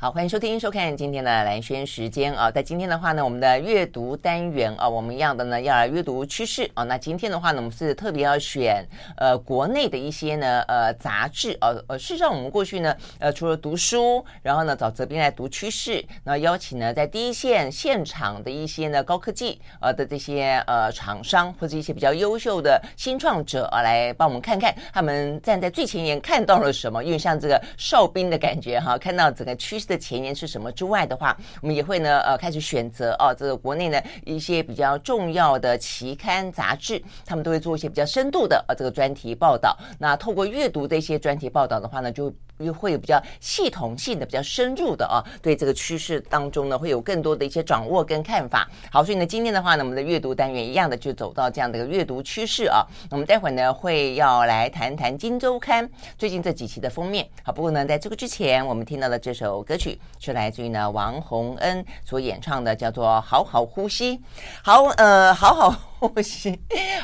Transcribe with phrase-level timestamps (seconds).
[0.00, 2.48] 好，欢迎收听、收看今天的兰轩时间啊。
[2.48, 6.84] 在今天的话呢，我们的阅读单元啊，我们一样的呢要来阅读趋势啊。
[6.84, 8.86] 那今天的话呢，我们是特别要选
[9.16, 11.74] 呃国内的一些呢呃杂志啊。
[11.88, 27.02] 呃，事实上我们过去呢呃除了读书，然后呢找责编来读趋势，然后邀请呢在第一线现场的一些呢高科技呃的这些呃厂商或者一些比较优秀的新创者啊来帮我们看看他们站在最前沿看到了什么。
[27.02, 29.87] 因为像这个哨兵的感觉哈，看到整个趋势。
[29.88, 39.76] 的前沿是什么之外的话，我们也会呢呃开始选择哦，这个国内呢一些比较重要的期刊杂志，他们都会做一些比较深度的呃这个专题报道。
[39.98, 48.68] 那透过阅读这些专题报道的话呢，就又会有比较系统性的、比较深入的啊，对这个趋势当中呢，会有更多的一些掌握跟看法。
[48.90, 52.84] 好，所以呢，今天的话呢，我们的阅读单元一样的就走到这样的一个阅读趋势啊。
[53.10, 55.86] 我们待会儿呢会要来谈谈《金周刊》
[56.18, 57.24] 最近这几期的封面。
[57.44, 64.18] 好，不过呢，在这个之前，我们听到的这首歌曲是来自于呢王洪恩所演唱的，叫做《好好呼吸》。
[64.62, 65.74] 好，呃，好好。
[66.00, 66.56] 呼吸，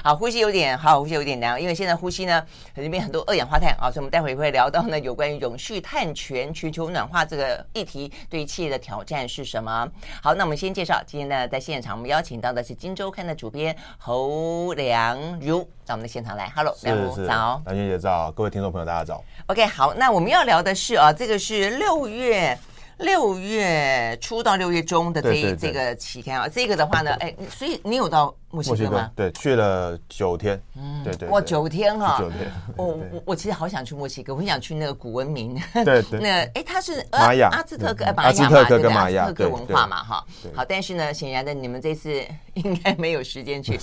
[0.04, 2.44] 好，呼吸有点好，呼吸有点难，因为现在呼吸呢
[2.76, 9.88] 里面很多二氧化碳啊，所以我们待会会聊到呢有关于永续碳权、全球暖化这个议题对于企业的挑战是什么？
[10.22, 19.24] 好，那我们先介绍今天呢在现场我们邀请到的是《金周刊》的主编侯良如到我们的现场来，Hello，良如早，兰萱姐早，各位听众朋友大家早。
[19.46, 22.56] OK，好，那我们要聊的是啊，这个是六月。
[22.98, 29.10] 六月初到六月中的这这个期间啊，这个的话呢，哎，所以你有到墨西哥吗？
[29.16, 30.60] 对，去了九天。
[30.76, 32.50] 嗯，对对，哇，九天哈，九天。
[32.76, 35.60] 我我我其实好想去墨西哥，我很想去那个古文明。
[35.72, 36.20] 对对。
[36.22, 40.24] 那哎，他是玛雅、阿兹特克、阿兹特克跟玛雅文化嘛，哈。
[40.54, 42.22] 好，但是呢，显然的，你们这次
[42.54, 43.78] 应该没有时间去。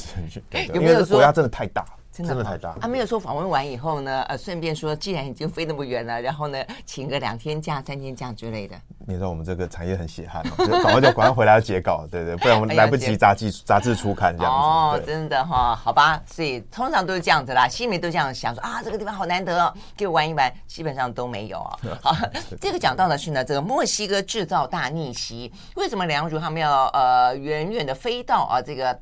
[0.73, 1.85] 有没有说国家真的太大？
[2.11, 2.75] 真的太大。
[2.81, 8.75] 他没有说访问完以后呢，呃，顺便说，既然已经飞那么远了，然后呢，请个两天假、三天假之类的。
[9.07, 14.59] 你知道我们这个产业很血汗， 赶快就赶快回来截稿，对对，不然我们 来不及杂志杂志初刊这样子。
[14.59, 21.79] 哦，真的哈，好吧，所以通常都是这样子啦，心里都这样想说啊，这个地方好难得哦，给我玩一玩，基本上都没有啊。
[22.01, 22.15] 好，
[22.59, 28.97] 这个讲到的是呢，这个墨西哥制造大逆袭，为什么良儒他们要呃远远的飞到啊这个？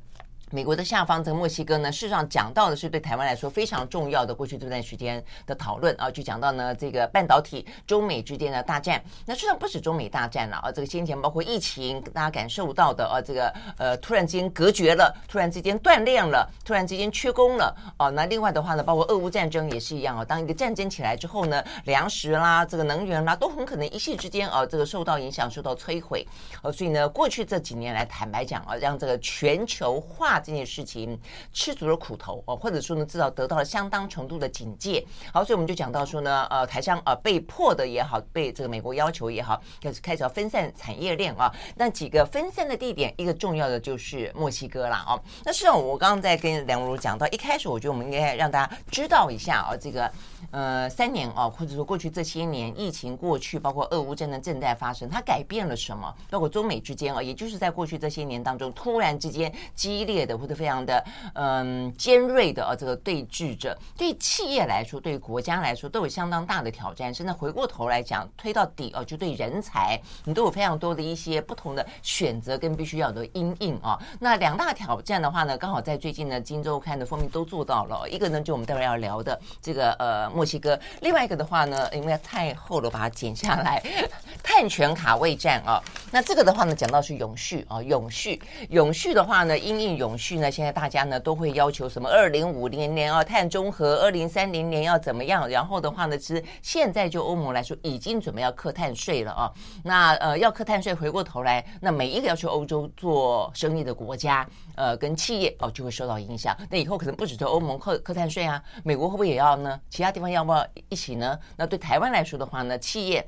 [0.51, 8.99] 美国的下方，这个墨西哥呢，事实上讲到的是对台湾来说非常重要的过去这段时间的讨论啊，就讲到呢这个半导体中美之间的大战。
[9.27, 18.09] 那事实上不止中美大战了啊，这个先前包括疫情，大家感受到的啊，这个呃突然之间隔绝了，突然之间断链了，突然之间缺工了啊。
[18.09, 26.27] 那另外的话呢，包括俄乌战争也是一样啊，当一个战争起来之后呢，粮食啦、这个能源啦，都很可能一夕之间啊，这个受到影响、受到摧毁。
[26.63, 30.38] 呃，所以呢，过去这几年来，坦白讲啊，让这个全球化。
[30.39, 31.19] 这件事情
[31.51, 35.05] 吃足了苦头哦，或者说呢，至少得到了相当程度的警戒。
[35.33, 41.53] 好，所以我们就讲到说呢，呃，台商呃被迫的也好，被这个美国要求也好，开始开始要分散产业链啊。
[41.75, 45.19] 那几个分散的地点，一个重要的就是墨西哥啦啊。
[45.43, 50.11] 那事实上，我刚刚在跟良儒讲到，一开始我觉得我们应该让大家知道一下啊，这个。
[50.51, 56.11] 呃，三年啊，或者说过去这些年，疫情过去，包括俄乌战争正在发生，它改变了什么？
[56.29, 61.03] 包括中美之间啊，也就是在过去这些年当中，突然之间激烈或者非常的
[61.33, 67.13] 嗯尖锐的啊这个对峙着，对企业来说，对国家来说都有相当大的挑战。
[67.13, 73.99] 甚至回过头来讲，推到底啊，就对人才，你都有非常多的一些不同的选择跟必须要的因应啊。
[74.19, 78.07] 那两大挑战的话呢，刚好在最近呢，《今周刊》的封面都做到了。
[78.09, 80.29] 一个呢，就我们待会要聊的这个呃。
[80.29, 83.81] 墨西哥，另外一个的话呢，因为太厚了，把它剪下来。
[84.41, 85.81] 碳权卡位战啊，
[86.11, 92.09] 那这个的话呢，讲到是永续啊，永续，永续的话呢，因应永续呢，现在大家呢都会要求什么？
[92.09, 95.47] 二零五零年要碳中和，二零三零年要怎么样？
[95.49, 99.51] 然后的话呢，其实现在就欧盟来说，已经准备要课碳税了啊。
[99.83, 104.45] 那呃，要课碳税，回过头来，那每一个要去欧洲做生意的国家，
[104.75, 106.55] 呃，跟企业哦，就会受到影响。
[106.69, 109.79] 那以后可能不止在欧盟课课碳税啊，美国会不会也要呢？
[109.89, 111.39] 其他地方要不要一起呢？
[111.55, 113.25] 那对台湾来说的话呢，企业。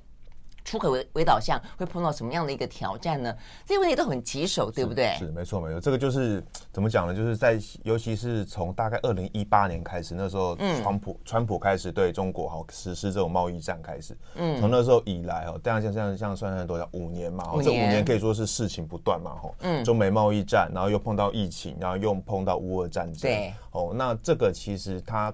[0.64, 3.36] 出口为为导向，会碰到什么样的一个挑战呢？
[3.66, 5.16] 这些问题都很棘手，对不对？
[5.18, 7.14] 是，是没错没错，这个就是怎么讲呢？
[7.14, 25.34] 就是在尤其是从大概二零一八年开始，那时候川普、嗯、川普开始对中国哈实施这种贸易战开始，嗯，从那时候以来哦，当然像像像算算多少五年嘛，这五年可以说是事情不断嘛，哈，嗯，中美贸易战，然后又碰到疫情，然后又碰到乌俄战争，对，哦，那这个其实它。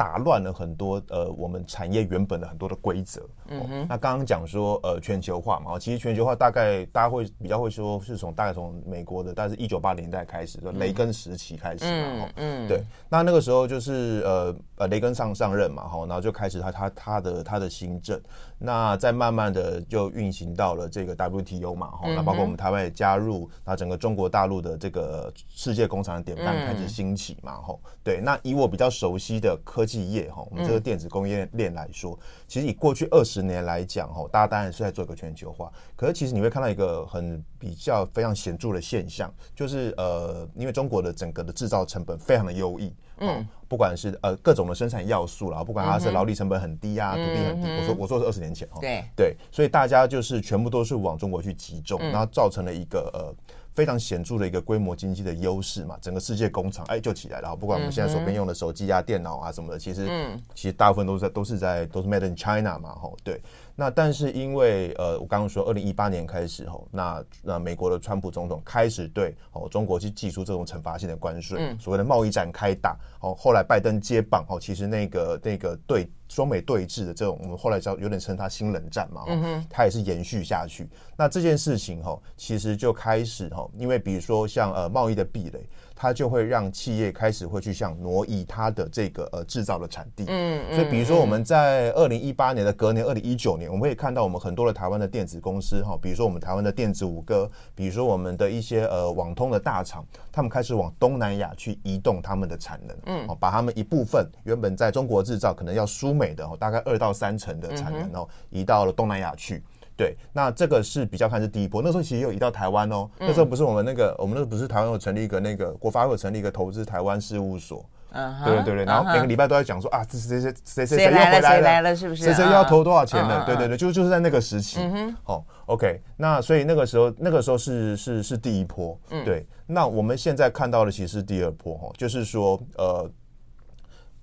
[0.00, 3.20] 打乱了很多呃，我们产业原本的很多的规则。
[3.48, 11.90] 嗯哼，那刚刚讲说呃，全球化嘛，其实全球化大概大家会比较会说是从大概从美国的，但是一九八零年代开始，就雷根时期开始嘛。
[11.90, 18.18] 嗯嗯，对，那那个时候就是呃呃，雷根上上任嘛，哈，然后就开始他他他的他的新政，
[18.58, 29.89] 那再慢慢的就运行到了这个 WTO 嘛，哈，那包括我们台湾也加入，那整个中国大陆的这个世界工厂的典范开始兴起嘛，哈，对，那以我比较熟悉的科。
[29.90, 32.16] 企业哈，我们这个电子工业链来说，
[32.46, 35.72] 其实以过去二十年来讲哈，大家当然是在做一个全球化。
[35.96, 49.04] 可是其实你会看到一个很比较非常显著的现象，就是呃，因为中国的整个的制造成本非常的优异，嗯，不管是呃各种的生产要素啦，不管它是劳力成本很低啊，土地很低，我说我说是二十年前哈，对。
[49.16, 53.34] 对，所以大家就是全部都是往中国去集中，然后造成了一个呃。
[53.74, 57.54] 非常显著的一个规模经济的优势嘛，整个世界工厂哎就起来了。
[57.54, 60.08] 不管我们现在手边用的手机啊、电脑啊什么的，其实
[60.54, 63.40] 其实大部分都是在都是在都是 made in China 嘛，吼，对。
[63.80, 72.94] 那但是因为呃，我刚刚说二零一八年开始吼，那那美国的川普总统开始对哦中国去祭出这种惩罚性的关税，所谓的贸易战开打。
[73.20, 80.86] 哦，后来拜登接棒哦，其实那个那个对中美对峙的这种，我们后来叫有点称它新冷战嘛，嗯，它也是延续下去。
[81.16, 85.66] 那这件事情哈，其实就开始哈，因为比如说像呃贸易的壁垒。
[86.02, 100.02] 它就会让企业开始会去想挪移它的这个呃制造的产地，嗯，所以比如说我们在二零一八年的隔年二零一九年，我们可以看到我们很多的台湾的电子公司哈，比如说我们台湾的电子五哥，比如说我们的一些呃网通的大厂，
[100.32, 109.62] 他们开始往东南亚去移动他们的产能，嗯，把他们一部分原本在中国制造可能要输美的大概二到三成的产能哦，移到了东南亚去。
[110.00, 111.82] 对，那这个是比较看是第一波。
[111.82, 113.06] 那时候其实也有移到台湾哦。
[113.18, 117.84] 嗯、那时候不是我们那个，我们那不是台湾有成立一个那个国发会有成立一个投资台湾事务所。
[118.12, 118.84] 嗯、uh，huh, 对对对。
[118.86, 119.98] 然后每个礼拜都在讲说、uh huh.
[119.98, 122.24] 啊，谁谁谁谁谁又回来了，谁来了是不是？
[122.24, 123.46] 谁谁又要投多少钱了？Uh huh.
[123.46, 124.80] 对对对，就就是在那个时期。
[124.80, 125.16] 嗯哼。
[125.22, 126.00] 好，OK。
[126.16, 128.98] 那所以那个时候，那个时候是是是第一波。
[129.10, 129.22] 嗯。
[129.26, 129.46] 对。
[129.66, 133.10] 那我们现在看到的其实是第二波哈，就是说呃，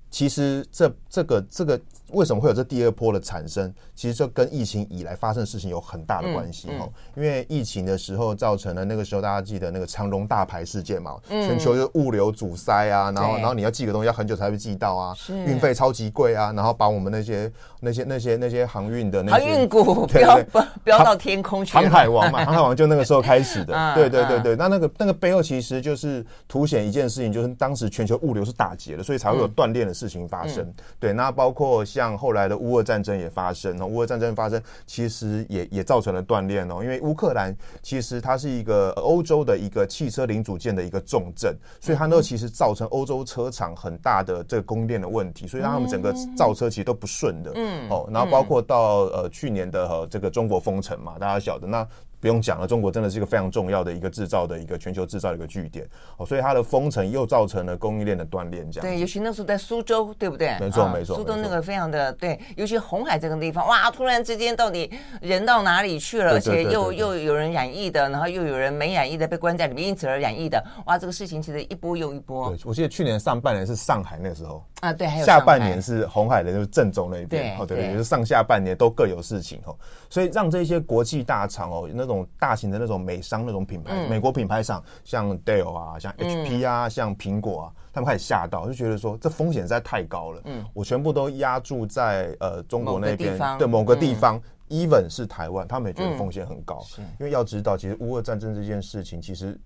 [0.09, 1.79] 其实这这个这个。
[2.11, 3.73] 为什么会有这第二波的产生？
[3.93, 6.89] 其实这跟疫情以来发生的事情有很大的关系哦。
[7.15, 17.51] 因为疫情的时候造成了那个时候大家记得那个长隆大牌事件嘛，全球就物流阻塞啊，然后然后你要寄个东西要很久才会寄到啊，运费超级贵啊，然后把我们那些
[17.81, 20.39] 那些那些那些航运的那些航运股飙
[20.83, 21.73] 飙到天空去。
[21.73, 23.73] 航海王嘛，航海王就那个时候开始的。
[23.95, 30.71] 对对对对，那那个那个背后其实就是凸显一件事情，就是当时全球物流是打结的，所以才会有断裂的事情发生。
[31.01, 31.83] 对，那包括。
[31.97, 51.87] 像后来的乌俄战争也发生哦，乌俄战争发生其实也也造成了断裂哦，因为乌克兰其实它是一个欧洲的一个汽车零组件的一个重镇，所以它那其实造成欧洲车厂很大的这个供应链的问题，所以让他们整个造车其实都不顺的，嗯，哦，然后包括到呃去年的这个中国封城嘛，大家晓得那。
[52.19, 55.87] 不用讲了，中国真的是一个非常重要的一个制造的一个全球制造的一个据点
[56.17, 58.99] 哦，所以它的封城又造成了供应链的断裂，这样对。
[58.99, 60.57] 尤其那时候在苏州，对不对？
[60.59, 61.15] 没错，没错。
[61.15, 64.91] 苏州那个非常的对，尤其红海这个地方，哇，突然之间到底
[65.21, 66.33] 人到哪里去了？
[66.33, 72.49] 而且又又有人染疫的，然后又有人没染疫的被关在里面，因此而染疫的，哇，这个事情其实一波又一波。
[72.49, 79.75] 对，我记得去年上半年是上海那时候啊，对，还有下半年是红海的，就是郑州那边，哦对也，就是上下半年都各有事情哦，
[80.09, 82.87] 所以让这些国际大厂哦，那种大型的那。
[82.87, 90.41] 种美商那种品牌，嗯、美国品牌上，像 Dell 啊，像 HP 啊，嗯、像苹果啊，他们开始吓到，就觉得说这风险实在太高了。
[90.45, 96.81] 嗯，我全部都压注在呃中国那边，对某个地方，even、嗯、是台湾，他们也觉得风险很高。
[96.97, 99.59] 嗯、因为要知道，其实乌俄战争这件事情，其实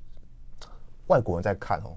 [1.05, 1.95] 外国人在看哦，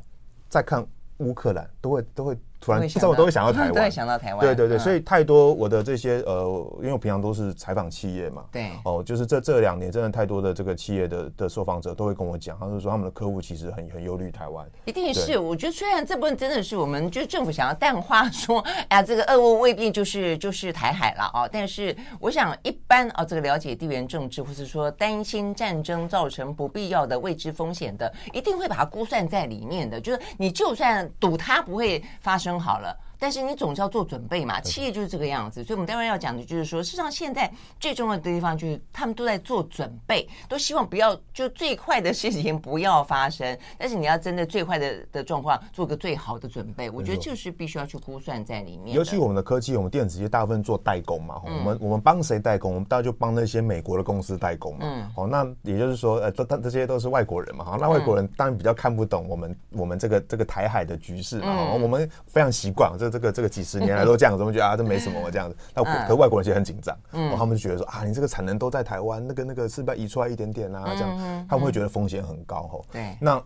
[0.50, 0.87] 在看
[1.21, 2.37] 乌克兰，都会都会。
[2.64, 4.40] 突然，这我都会想到 台湾，都会想到台湾。
[4.40, 6.44] 对对对，所以太多我的这些呃，
[6.78, 14.66] 因为我平常都是采访企业嘛，对，哦，就是这这两年真的太多的这个企业的的受访者都会跟我讲，他们说他们的客户其实很很忧虑台湾。
[14.87, 30.00] 一定是，我觉得虽然这部分真的是我们就是政府想要淡化 说，哎呀，这个俄乌未必就是就是台海了啊，但是我想一般啊，这个了解地缘政治或是说担心战争造成不必要的未知风险的，一定会把它估算在里面的。
[30.00, 32.96] 就是你就算赌它不会发生弄好了。
[33.25, 35.64] 但是你总是要做准备嘛，企业就是这个样子。
[35.64, 37.50] 所以，我们待会要讲的就是说，事实上现在
[37.81, 43.57] 最重要的地方就是他们都在做准备，都希望不要就最坏的事情不要发生。
[43.81, 48.95] 但是你要针对最坏的的状况做个最好的准备，我觉得就是必须要去估算在里面。
[48.95, 52.75] 尤其我们的科技，我们电子业大部分做代工嘛，嗯、我们我们帮谁代工？
[52.75, 54.81] 我们大家就帮那些美国的公司代工嘛。
[54.83, 65.56] 嗯，哦，那也就是说，呃，这这些都是外国人嘛，哈，那外国人当然比较看不懂我们我们这个这个台海的局势嘛，嗯、我们非常习惯，这这个这个几十年来都这样子，我们觉得啊，这没什么这样子。
[65.73, 70.83] 那可外国人其实很紧张，嗯，他们就觉得说啊，你这个产能都在台湾，那个那个是不是要移出来一点点啊？
[70.97, 72.85] 这样，他们会觉得风险很高，吼。
[72.90, 73.40] 对，那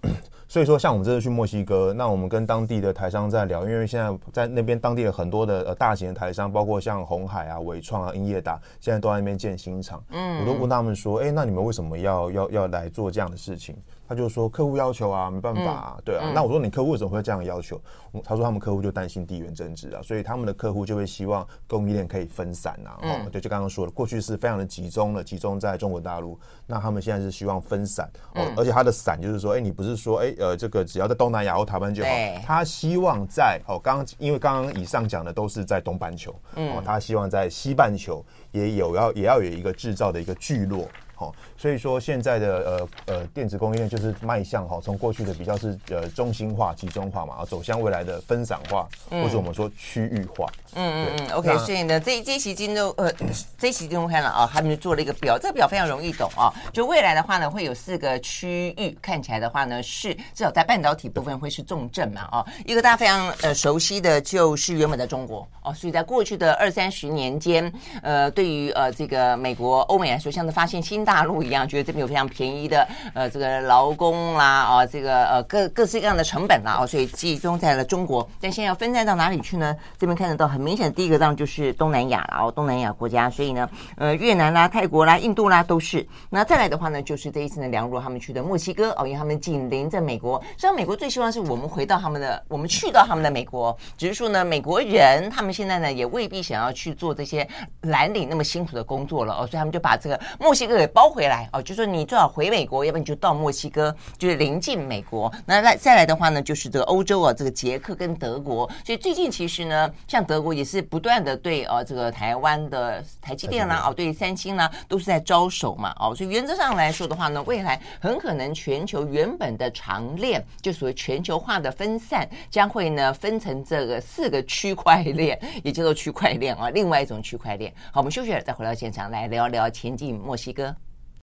[0.49, 10.03] 所以说，像我们这次去墨西哥，那我们跟当地的台商在聊，因为现在在那边当地的很多的呃大型的台商，包括像红海啊、纬创啊、英业达，现在都在那边建新厂。
[10.11, 13.77] 嗯，我都问他们说，哎，那你们为什么要要要来做这样的事情？
[14.09, 16.23] 他就说客户要求啊，没办法，啊，嗯、对啊。
[16.25, 17.79] 嗯、那我说你客户为什么会这样要求？
[18.25, 22.99] 他说他们客户就担心地缘政治啊，所以他们的客户就会希望供应链可以分散啊。
[23.03, 26.39] 嗯、哦，对，就刚刚说了，过去是非常的集中的，集中在中国大陆。
[26.67, 32.11] 那他们现在是希望分散，哦，嗯、而且他的散就是说，哎，你不是说，哎，呃，这个只要在东南亚或台湾就好。
[32.47, 40.89] 他希望在哦，刚刚因为刚刚以上讲的都是在东半球，嗯、哦，他希望在西半球也有要也要有一个制造的一个聚落。
[41.19, 50.47] 好，所以说现在的呃呃电子供应链就是迈向哈，从过去的比较是呃中心化、集中化嘛，啊走向未来的分散化，嗯、或者我们说区域化。
[50.77, 51.59] 嗯嗯嗯，OK。
[51.59, 53.11] 所以呢，这这一期金都呃
[53.59, 56.55] 这一期金周刊了啊，他们就做了一个表，这个表非常容易懂啊。
[56.73, 62.47] 就未来的话呢，会有四个区域，看起来的话呢是至少在半导体部分会是重镇嘛啊。
[62.65, 67.73] 一个大家非常呃熟悉的就是原本的中国哦，所以在过去的二三十年间，
[68.03, 78.29] 呃，对于呃这个美国、欧美来说，像是发现新大陆一样，觉得这边有非常便宜的呃这个劳工啦啊，这个呃各各式各样的成本啦哦，所以集中在了中国。
[78.43, 79.75] 但现在要分散到哪里去呢？
[79.99, 83.31] 这边看得到很明显，第一个当然就是东南亚了哦，东南亚国家。
[83.31, 86.07] 所以呢，呃越南啦、泰国啦、印度啦都是。
[86.29, 90.39] 那再来的话呢，就是这一次呢，梁若他们去的墨西哥哦，因为他们紧邻着美国。
[90.59, 97.49] 虽然美国最希望是我们回到他们的，我们去到他们的美国，只是说呢，美国人他们现在呢也未必想要去做这些
[97.81, 101.49] 蓝领那么辛苦的工作了哦，所以他们就把这个墨西哥给包回来。
[101.53, 105.33] 哦，就说你最好回美国，要不然你就到墨西哥，就是临近美国。
[105.47, 108.69] 那来再来的话呢，就是这个欧洲啊，这个捷克跟德国。
[108.85, 115.95] 所以最近其实呢，像德国也是不断的对呃这个台湾的台积电啦，哦对三星啦，都是在招手嘛。
[116.01, 127.73] 哦，所以原则上来说的话呢，未来很可能全球原本的长链，就所谓全球化的分散，将会呢分成这个四个区块链，也叫做区块链啊，另外一种区块链。
[127.93, 130.75] 好，我们休息了，再回到现场来聊聊前进墨西哥。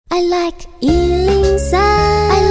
[0.09, 2.50] I like Ealing Sound.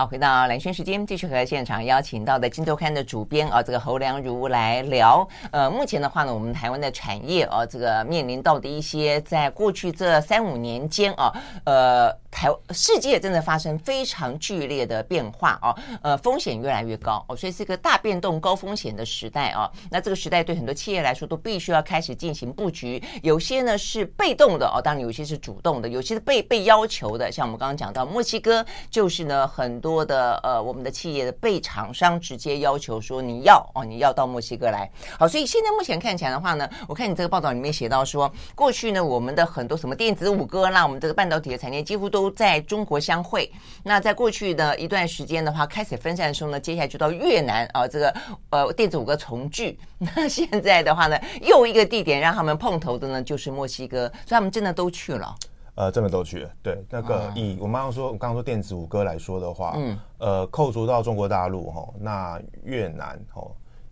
[0.00, 5.28] 好，回到蓝轩时间，继续和现场邀请到的《金周刊》的主编啊，这个侯良如来聊。
[5.52, 11.30] 呃，目前的话呢，我们台湾的产业啊，这个面临到的一些在过去这三五年间啊，
[11.66, 12.18] 呃。
[12.32, 19.68] 台世界正在发生非常剧烈的变化哦，呃，风险越来越高哦，所以是一个大变动、高风险的时代哦。
[19.90, 27.32] 那这个时代对很多企业来说都必须要开始进行布局，有些呢是被动的哦，当然有些是主动的，有些是被被要求的。
[27.32, 34.90] 像我们刚刚讲到墨西哥，就是呢很多多的呃我们的企业的被厂商直接要求说你要哦，你要到墨西哥来。
[35.18, 42.30] 好，所以现在目前看起来的话呢，我看你这个报道里面写到说，过去呢我们的很多什么电子五哥啦，我们这个半导体的产业几乎都。
[42.30, 43.50] 在中国相会。
[43.82, 48.14] 那在过去的一段时间的话，开始分散的时候呢，接下来就到越南啊，这个
[48.50, 49.78] 呃电子五哥重聚。
[49.98, 55.34] 那现在的话呢，又一个地点让他们碰头的呢，就是墨西哥，所以他们真的都去了。
[55.80, 56.50] 呃，这么都去了。
[56.62, 63.42] 对，那个以我们刚刚说，我刚刚说电子五哥来说的话，嗯，呃，扣除到中国大陆哈，那越南哈。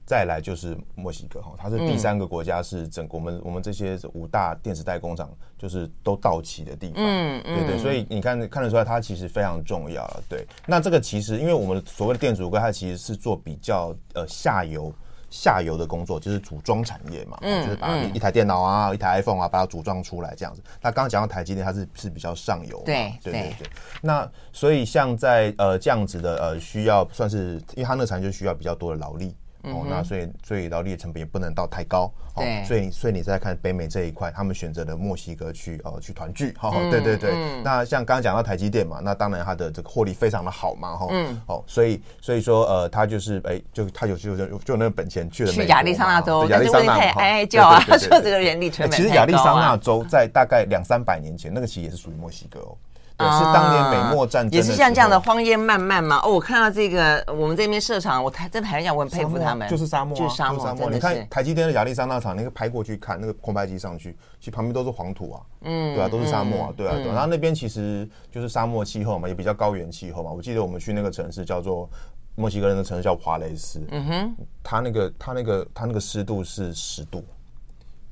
[0.04, 10.22] 再来就是墨西哥哈，它是第三个国家，是整个我们、嗯、我们这些五大电子代工厂就是都到齐的地方，嗯嗯，对对，所以你看看得出来，它其实非常重要了。
[10.26, 14.90] 对，那这个其实因为我们所谓的电子五哥，它其实是做比较呃下游
[15.30, 20.62] 下游的工作，就是组装产业嘛，嗯，就是把一台电脑啊、一台 iPhone 啊，把它组装出来这样子。
[20.80, 23.68] 那刚刚讲到台积电，它是是比较上游，对对对对。
[24.00, 29.34] 那所以像在呃这样子的呃需要算是，因为它那个产业就需要比较多的劳力。
[29.72, 37.32] 哦，那所以所以劳力的成本也不能到太高，哦，对所以所以你再看北美这一块，他们选择了墨西哥去呃去团聚，哈、嗯，对对对。
[37.34, 52.76] 嗯、那像刚刚讲到台积电嘛，那当然它的这个获利非常的好嘛，哈，嗯，哦，所以所以说呃，他就是哎，就他有就就就那个本钱去了去亚利桑那州，亚利桑那太哀哀叫啊，他说 这个人力成本、欸、其实亚利桑那州在大概两三百年前，那个其实也是属于墨西哥哦。
[53.18, 56.20] 对，是当年美墨战争，也是像这样的荒烟漫漫嘛。
[56.24, 60.88] 哦，我看到这个我们这边设厂，我台真的还讲我很佩服他们，就是沙漠，就是沙漠，沙漠。
[60.88, 67.06] 你看台积电的亚利桑那厂，那个拍过去看那个空拍机上去，其实旁边都是黄土啊，嗯，对啊，都是沙漠啊，对啊，对。
[67.06, 70.30] 然后那边其实就是沙漠气候嘛，也比较高原气候嘛。
[70.30, 71.90] 我记得我们去那个城市叫做
[72.36, 77.24] 墨西哥人的城市叫华雷斯，嗯哼，它那个它那个它那个湿度是十度。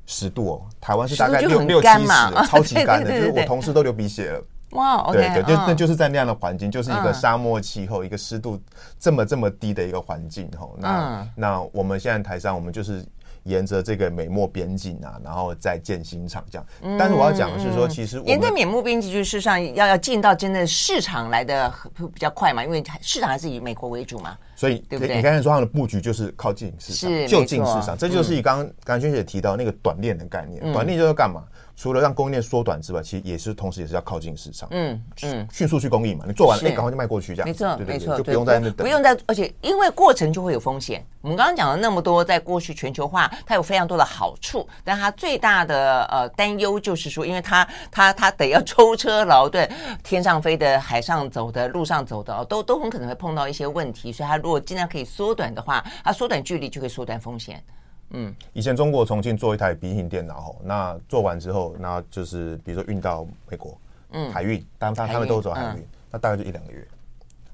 [0.09, 2.07] 十度哦，台湾是大概六六七十，
[2.47, 4.41] 超级 干的，就是我同事都流鼻血了。
[4.71, 8.61] 哇，对对，就那就是在那样的环境，就是一个沙漠气候，一个湿度
[8.99, 10.69] 这么这么低的一个环境哈。
[10.79, 13.05] 那那我们现在台上，我们就是。
[13.47, 16.67] 沿着这个美墨边境啊，然后再建新厂这样。
[16.99, 24.37] 但是我要讲的是说，其实沿着美墨边境，就是事实上要要进到真的市场来的会比较快嘛，因为市场还是以美国为主嘛。
[24.57, 25.15] 所以，对不对？
[25.15, 30.61] 你刚才说它的布局就是靠近市场，就近市场，这就是你刚刚刚萱姐提到那个短链的概念。
[30.73, 31.45] 短链就是干嘛？
[31.76, 36.25] 除了让供应链缩短之外，其实也是同时也是要靠近市场，嗯嗯，迅速去供应嘛。
[36.26, 37.47] 你做完了，哎，赶快就卖过去，这样。
[37.47, 41.04] 没错，没错，就不用在那等，不用在，而且因为过程就会有风险。
[41.21, 49.68] 我们刚刚讲了那么多，在过去全球化，它有非常多的好处，但它最大的呃担忧就是说，因为它它它得要舟车劳顿，
[50.02, 54.11] 天上飞的、海上走的、路上走的哦，都都很可能会碰到一些问题。
[54.11, 57.62] 所以它如果尽量可以缩短的话，它缩短距离就可以缩短风险。
[58.11, 63.77] 嗯，以前中国重庆做一台笔型电脑吼，那做完之后，那就是比如说运到美国，
[64.13, 66.87] 嗯，海运，当他他们都走海运，那大概就一两个月。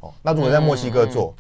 [0.01, 1.35] 哦，那如果在墨西哥做，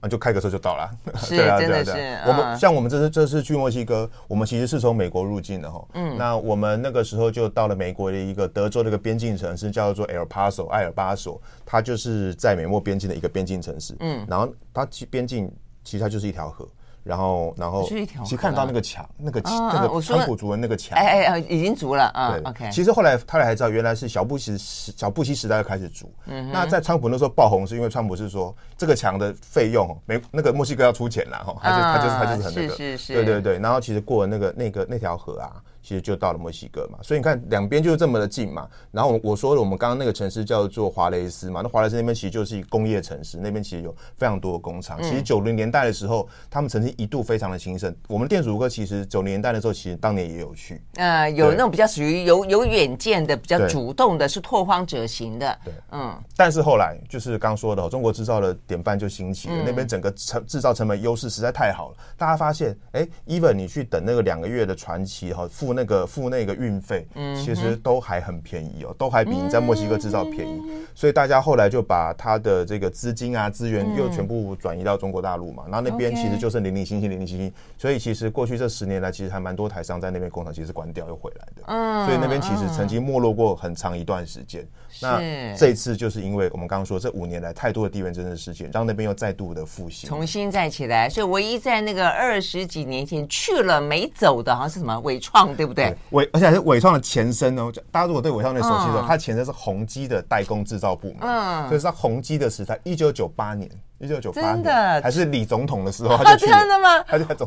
[0.00, 0.90] 那就开个车就到了。
[1.28, 2.24] 对啊，对啊，对啊。
[2.28, 5.84] 我们像我们这次这次去墨西哥，我们其实是从美国入境的哈。
[5.94, 13.96] 嗯，那我们那个时候就到了美国的一个德州的一个边境城市，叫做 El Paso 艾尔巴索，它就是在美墨边境的一个边境城市。
[14.00, 15.50] 嗯，然后它其边境
[15.82, 16.68] 其实它就是一条河。
[17.08, 22.32] 然后，然后，其实看到那个墙，那个那个川普族的那个墙，哎哎哎，已经足了啊。
[22.32, 22.70] 对，OK。
[22.70, 26.12] 其实后来他俩才知道，原来是小布什时小布希时代就开始足。
[26.26, 26.50] 嗯。
[26.52, 33.58] 那在川普那时候爆红，是因为川普是说这个墙的费用没那个墨西哥要出钱了哈，他就他就是他就是很那个，是是是，对对对。
[33.58, 35.56] 然后其实过了那个那个那条河啊。
[35.88, 38.68] 其实就到了墨西哥嘛，所以你看两边就是这么的近嘛。
[38.92, 45.02] 然后我说了，我们刚刚那个城市叫做华雷斯嘛，那华雷斯那边其实就是一个工业城市，那边其实有非常多的工厂。
[45.02, 47.96] 其实九零年代的时候，他们曾经一度非常的兴盛。
[48.06, 50.78] 我们电子如歌其实九零年代的时候，其实当年也有去。
[50.96, 55.58] 呃，有那种比较属于有有远见的、比较主动的，是拓荒者型的。
[55.64, 56.14] 对，嗯。
[56.36, 61.96] 但是后来就是刚说的，中国制造的典范就兴起了，那边整个成制造成本优势实在太好了。
[62.18, 65.77] 大家发现，哎，even 你去等那个两个月的传奇哈，付。
[65.78, 70.60] 那个付那个运费，其实都还很便宜哦，都还比你在墨西哥制造便宜，
[70.92, 84.66] 所以大家后来就把他的这个资金啊资源又全部转移到中国大陆嘛，然后那边其实就是零零星星零零星星，所以其实过去这十年来，其实还蛮多台商在那边工厂其实关掉又回来的，所以那边其实曾经没落过很长一段时间。
[85.00, 85.20] 那
[85.56, 91.08] 这一次就是因为我们刚刚说这五年来太多的地缘政治事件，让那边又再度的复兴，重新再起来。
[91.08, 95.94] 所以唯一在那个二十几年前去了没走的，好像是什么伟创，对不对？
[96.10, 97.72] 伟，而且还是伟创的前身哦。
[97.90, 101.18] 大家如果对伟创那熟悉的时候，它前身是宏基的代工制造部门。
[101.20, 106.58] 嗯，所以是在宏基的时代，一九九八年，一九九八年的还是李总统的时候，他就去了。
[106.58, 106.88] 真的吗？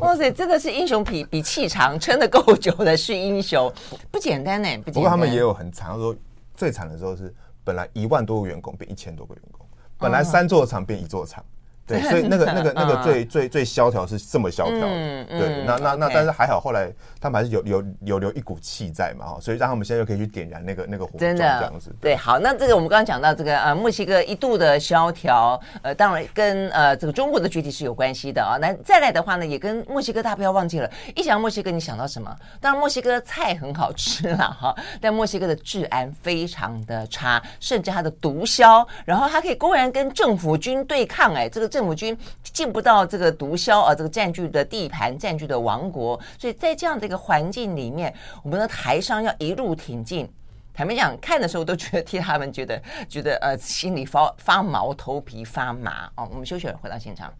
[0.00, 3.72] 哇塞，真的是英雄比 比气长，撑得够久的是英雄，
[4.10, 4.68] 不简单呢。
[4.78, 4.94] 不简单。
[4.94, 6.14] 不过他们也有很惨，他说
[6.62, 7.34] 最惨的时候是。
[7.64, 9.64] 本来一万多个员工变一千多个员工，
[9.96, 11.44] 本来三座厂变一座厂。
[11.86, 16.90] 对， 所以那个那个那个最最最萧条是这么萧条的，对，那那那但是还好，后来
[17.20, 21.94] 他们还是有有有留一股气在嘛，哈，所以让他们现在又可以去点燃那个那个火，真的这样子。
[22.00, 28.56] 对，好，那这个我们刚刚讲到这个呃墨西哥一度的萧条，呃，当然跟呃这个中国的崛起是有关系的啊。
[28.60, 32.32] 那再来的话呢，也跟墨西哥，大家不要忘记了，一想到墨西哥，你想到什么？
[32.60, 41.71] 当然墨西哥菜很好吃了哈，但墨西哥的治安非常的差，甚至它的毒枭，然后它可以公然跟政府军对抗，哎，这个。
[41.72, 50.30] 政府军进不到这个毒枭啊，这个占据的地盘、占据的王国，所以在这样的一个环境里面，我们的台商要一路挺进。
[50.74, 56.28] 坦白讲，看的时候都觉得替他们觉得觉得呃心里发发毛、头皮发麻哦。
[56.30, 57.32] 我们休息了，回到现场。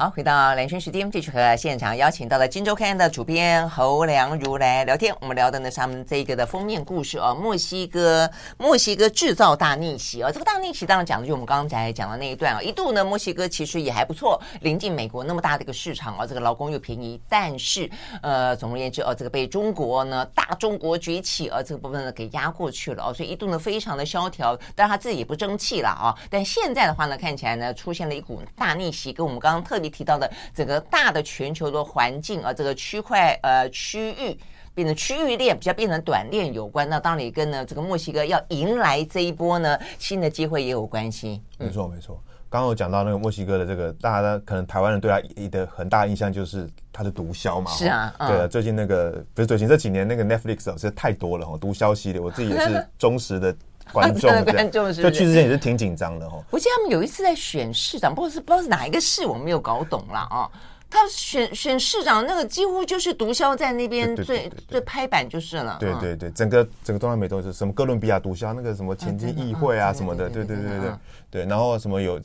[0.00, 5.12] 好，回到兰萱时间，继续和现场邀请到了《金周刊》的主编侯良如来聊天。
[5.20, 10.30] 我们聊的呢是他们这个的封面故事哦，墨西哥墨西哥制造大逆袭哦。
[10.32, 12.62] 这个大逆袭当然讲的就我们刚才讲的那一段啊。
[12.62, 17.20] 一度呢，墨西哥其实也还不错，临近美国那么大的一个市场啊，这个劳工又便宜。
[17.28, 17.90] 但是
[18.22, 24.56] 呃，总而言之哦，这个被中国呢大中国崛起啊这个部分呢给压过去了哦，所以一度呢非常的萧条。
[24.76, 26.14] 当然他自己也不争气了啊。
[26.30, 29.87] 但现在的话呢，看起来呢出现了一股大逆袭，跟我们刚刚特别。
[29.88, 34.38] 提到的整个大的全球的环境啊，这个区块呃区域
[34.74, 36.88] 变成区域链，比较变成短链有关。
[36.88, 41.42] 那当然也跟呢这个墨西哥要迎来这一波呢新的机会也有关系。
[41.58, 42.20] 没错，没错。
[42.50, 47.70] 刚刚我讲到那个墨西哥的这个，大家可能台湾人对他一的很大印象就是他的毒枭嘛。
[47.72, 48.48] 是啊，对啊。
[48.48, 53.54] 最近那个不是最近这几年那个 Netflix 实在太多了哈，毒枭系列，我自己也是 忠实的
[53.92, 54.30] 观众。
[54.44, 55.02] 观众是。
[55.02, 56.38] 就去之前也是挺紧张的哈。
[56.50, 60.50] 我记得他们有一次在选市长，不知道是不知道是哪一个市，我没有搞懂了啊。
[60.90, 65.76] 他选选市长那个几乎就是毒枭在那边最最拍板就是了。
[65.78, 70.90] 对对对，整个整个东南美洲是什么哥伦比亚毒枭那个什么前进议会啊什么的，对对对对对
[71.30, 72.20] 对，然后什么有。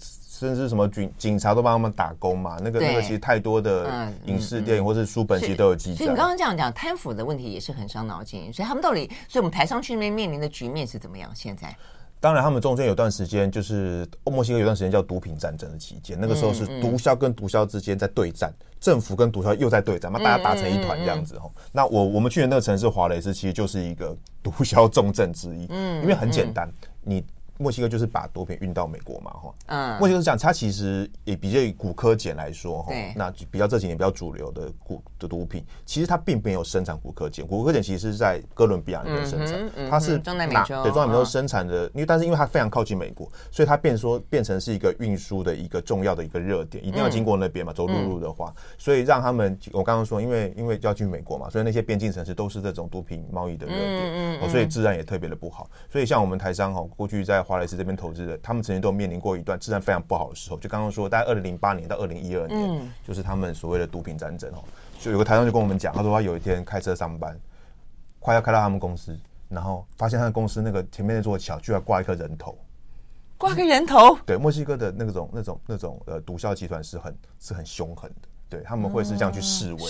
[0.48, 2.58] 甚至什么警警察都帮他们打工嘛？
[2.62, 5.98] 那个那个其实太多的影视电影或者书本其实都有记载。
[5.98, 8.52] 所以你刚刚这样讲贪腐的问题也是很伤脑筋。
[8.52, 11.32] 所以他们到底，所以我们台商去那边面临的局面是怎么样？
[11.34, 11.76] 现在？
[12.20, 21.52] 当然，他们中间有段时间就是墨西哥有段时间叫毒品战争的期间，那个时候是毒枭跟毒枭之间在对战，政府跟毒枭又在对战，那大家打成一团这样子吼。
[21.72, 25.68] 那我我们去的那个城市华雷斯，其实就是一个毒枭重镇之一。
[25.70, 27.24] 嗯，因为很简单，你。
[27.64, 58.34] 墨西哥就是把毒品运到美国嘛，哈，嗯，墨西哥是这样，它其实也比较以骨科碱来说，哈，那比较这几年比较主流的古的毒品，其实它并没有生产古柯碱，古柯碱其实是在哥伦比亚那边生产，它是中南美洲，对，中南美洲生产的，因为但是因为它非常靠近美国，所以它变说变成是一个运输的一个重要的一个热点，一定要经过那边嘛，走陆路的话，所以让他们，我刚刚说，因为因为要去美国嘛，所以那些边境城市都是这种毒品贸易的热点，所以治安也特别的不好，所以像我们台商哈，过去在华莱士这边投资的。
[58.44, 64.60] 他们曾经都面临过一段治安非常不好的时候，就刚刚说，大概二零零八年到二零一二年，嗯、就是他们所谓的毒品战争哦。
[65.04, 67.38] 就有个台商就跟我们讲，他说他有一天开车上班，
[68.22, 72.58] 快要开到他们公司，然后发现他的公司那个前面那座桥居然挂一颗人头，
[73.38, 74.18] 挂个人头。
[74.26, 78.30] 对，墨西哥的那种、那种、那种呃毒枭集团是很是很凶狠的。
[78.54, 79.86] 对，他们会是这样去示威，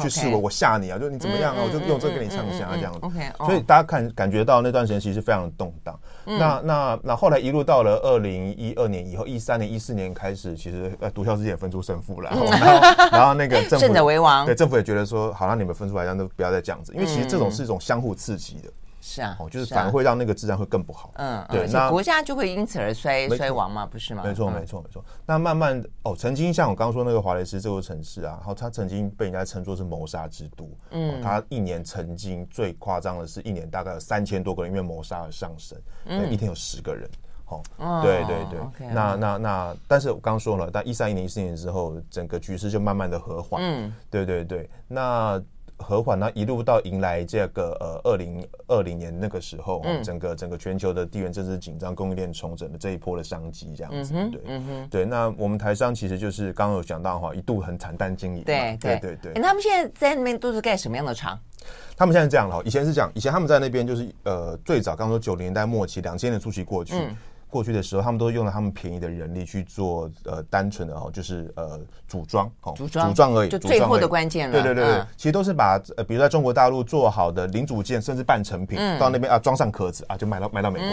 [0.00, 0.98] 去示威，我吓你啊！
[0.98, 1.60] 就你怎么样啊？
[1.62, 2.98] 我就用这个给你呛一下这样子。
[3.02, 5.94] OK，所以大家看感觉到那段时间其实非常的动荡。
[6.24, 12.80] 那那那后来一路到了二零一二年以后，一三年、一四年开始，其实呃毒枭之间也分出胜负了，然后
[13.12, 18.70] 然后那个政府胜者为王，对政府也觉得说，好让你们分出来，这样都不要再这样子，因为其实这种是一种相互刺激的。
[19.08, 21.12] 是啊，哦，就是反而会让那个治安会更不好。
[21.14, 24.22] 嗯，对，那国家就会因此而衰衰亡嘛，不是吗？
[24.22, 25.02] 没错，没错，没错。
[25.24, 30.70] 那慢慢哦，曾经像我刚刚说那个华雷斯这座城市啊，然后它曾经被人家称作是谋杀之都。
[30.90, 37.08] 嗯，它一年曾经最夸张的是一年大概有三千多个人因为谋杀而上身，嗯，一天有十个人。
[37.46, 38.88] 哦，对对对。
[38.92, 43.62] 那那那，但是我刚刚说了，但一三一年、一四年之后，整个局势就慢慢的和缓。
[43.64, 44.68] 嗯，对对对。
[44.86, 45.42] 那。
[45.78, 55.04] 和缓那，一路到迎来这个呃二零二零年那个时候，嗯、整个整个全球的地缘政治紧张、供应链重整的这一波的商机，这样子，嗯、对，嗯、对。
[55.04, 59.32] 那我们台商其实就是刚刚有讲到哈，一度很惨淡经营，对对对对。
[59.36, 61.38] 那他们现在在那边都是盖什么样的厂？
[61.96, 66.94] 他们现在这样了，以前是这样，以前他们在那边就是呃最早刚刚说九零年代末期、两千年初期过去。
[66.94, 67.16] 嗯
[67.48, 74.52] 过去的时候，他们都用了他们便宜的人力去做呃单纯的哦，就是呃组装哦，组装组装而已，就最后的关键了。
[74.52, 80.88] 对对对，嗯、其实都是把呃，比如在中国大陆做好的零组件，甚至半成品，嗯、到那边啊装上壳子啊，就卖到卖到美国。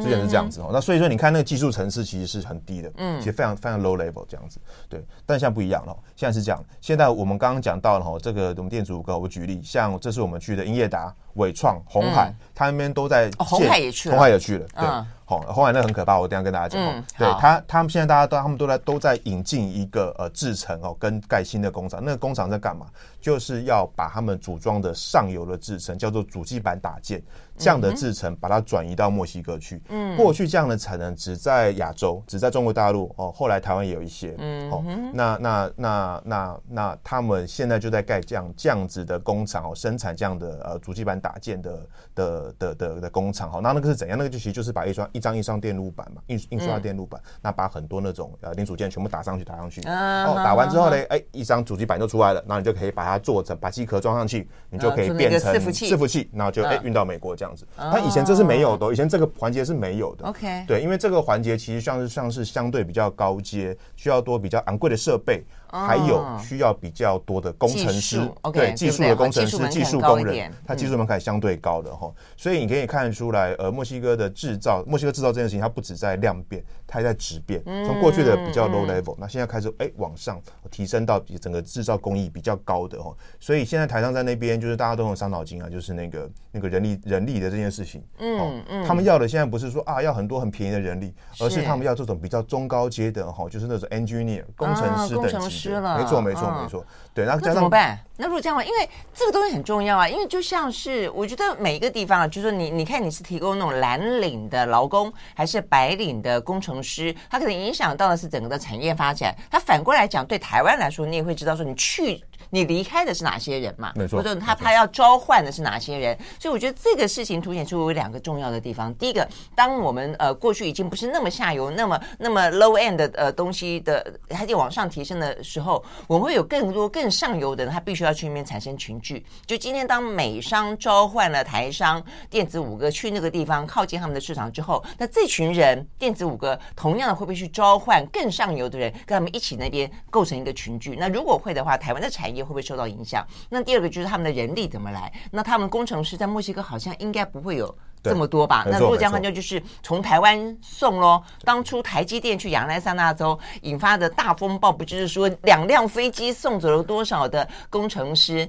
[0.00, 0.70] 之前是这样子哦。
[0.72, 4.58] 那所以说，你看那个技术层次其实是很低的，嗯，其实非常非常 low level 这样子。
[4.88, 6.64] 对，但现在不一样了，现在是这样。
[6.80, 14.86] 现在我们刚刚讲到了哈，这个我们电子五哥，我举例，像这是我们去的英业达、纬创、红海，他那边都在，红海也去了，红海也去了，对。
[15.30, 16.82] 红红海那很可怕，我等下跟大家讲。
[16.82, 22.00] 嗯、对他，他们现在大家都，他们都在都在引进一个呃制程哦，跟盖新的工厂。
[22.04, 22.86] 那个工厂在干嘛？
[23.20, 27.22] 就是要把他们组装的上游的制程叫做主机板打件
[27.60, 29.80] 这样的制程，把它转移到墨西哥去。
[29.88, 33.30] 嗯，过去这样的产能只在亚洲，只在中国大陆哦。
[33.32, 34.34] 后来台湾也有一些。
[34.38, 34.82] 嗯，哦，
[35.14, 43.48] 那那那那那他们现在就在盖这样这样子的工厂哦，生产这样的呃主机板打件的的的的的工厂。
[43.48, 44.18] 好，那那个是怎样？
[44.18, 45.20] 那个就其实就是把一双一。
[45.20, 57.66] 张一张电路板嘛，印印刷电路板，嗯、那把很多那种呃零组件全部打上去，打上去，嗯、哦，打完之后呢，哎、嗯，一张主机板就出来了，然后你就可以把它做成，把机壳装上去，你就可以变成伺服器，伺服器，然后就哎运到美国这样子。
[57.76, 60.26] 它、嗯、以前这是没有的，以前这个环节是没有的。
[60.26, 65.44] OK，对，因为这个环节其实像是像是相对比较高阶，需要多比较昂贵的设备。
[65.70, 68.20] 还有需要比较多的工程师，
[68.52, 77.62] 对技术的工程师、技术工人，他技术门槛相对高的哈，所以你可以看得出来，呃，墨西哥的制造，墨西哥制造这件事情，它不止在量变，它还在质变。
[77.86, 95.59] 从过去的比较 low level，那现在开始哎往上提升到比整个制造工艺比较高的哈，所以现在台上在那边就是大家都很伤脑筋啊，就是那个那个人力人力的这件事情，嗯嗯，他们要的现在不是说啊要很多很便宜的人力，而是他们要这种比较中高阶的哈，就是那种 engineer 工程师等级。
[95.60, 95.98] 失了。
[95.98, 96.84] 没错，没错，没错。
[97.12, 97.98] 对，然后那怎么办？
[98.16, 109.34] 那如果这样的话，因为这个东西很重要啊，因为就像是我觉得每一个地方啊，就是说你你看你是提供那种蓝领的劳工，还是白领的工程师，它可能影响到的是整个的产业发展。
[109.50, 112.22] 它反过来讲，对台湾来说，你也会知道说你去。
[112.50, 113.92] 你离开的是哪些人嘛？
[113.94, 116.18] 没错，或者他他要召唤的是哪些人？
[116.38, 118.92] 所以我觉得这个事情凸显出有两个重要的地方。
[118.96, 129.24] 第一个，当我们呃过去已经不是那么下游、那么那么 low end 的呃东西的，还得往上提升的时候，我们会有更多更上游的人，他必须要去那边产生群聚。
[129.46, 140.96] 就今天，当美商召唤了台商电子五哥去那个地方靠近他们的市场之后，那这群人电子五哥同样的会不会去召唤更上游的人，跟他们一起那边构成一个群聚？
[140.98, 142.39] 那如果会的话，台湾的产业。
[142.44, 143.26] 会不会受到影响？
[143.48, 145.12] 那第二个就是他们的人力怎么来？
[145.30, 148.64] 那他们工程师在墨西哥好像应该不会有这么多吧？
[148.66, 151.22] 那如果这样的话，就就是从台湾送喽。
[151.44, 158.48] 当初台积电去亚利桑那州引发的大风暴，不就是说两辆飞机送走了多少的工程师？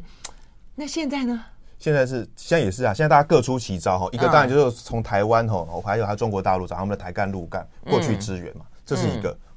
[0.75, 1.43] 那现在呢？
[1.77, 4.07] 现在是现在也是啊，现在大家各出奇招哈。
[4.11, 9.50] 一个当然就是从台湾哈，我还有他中国大陆找他们的台干陆干过去支援嘛，这是一个好。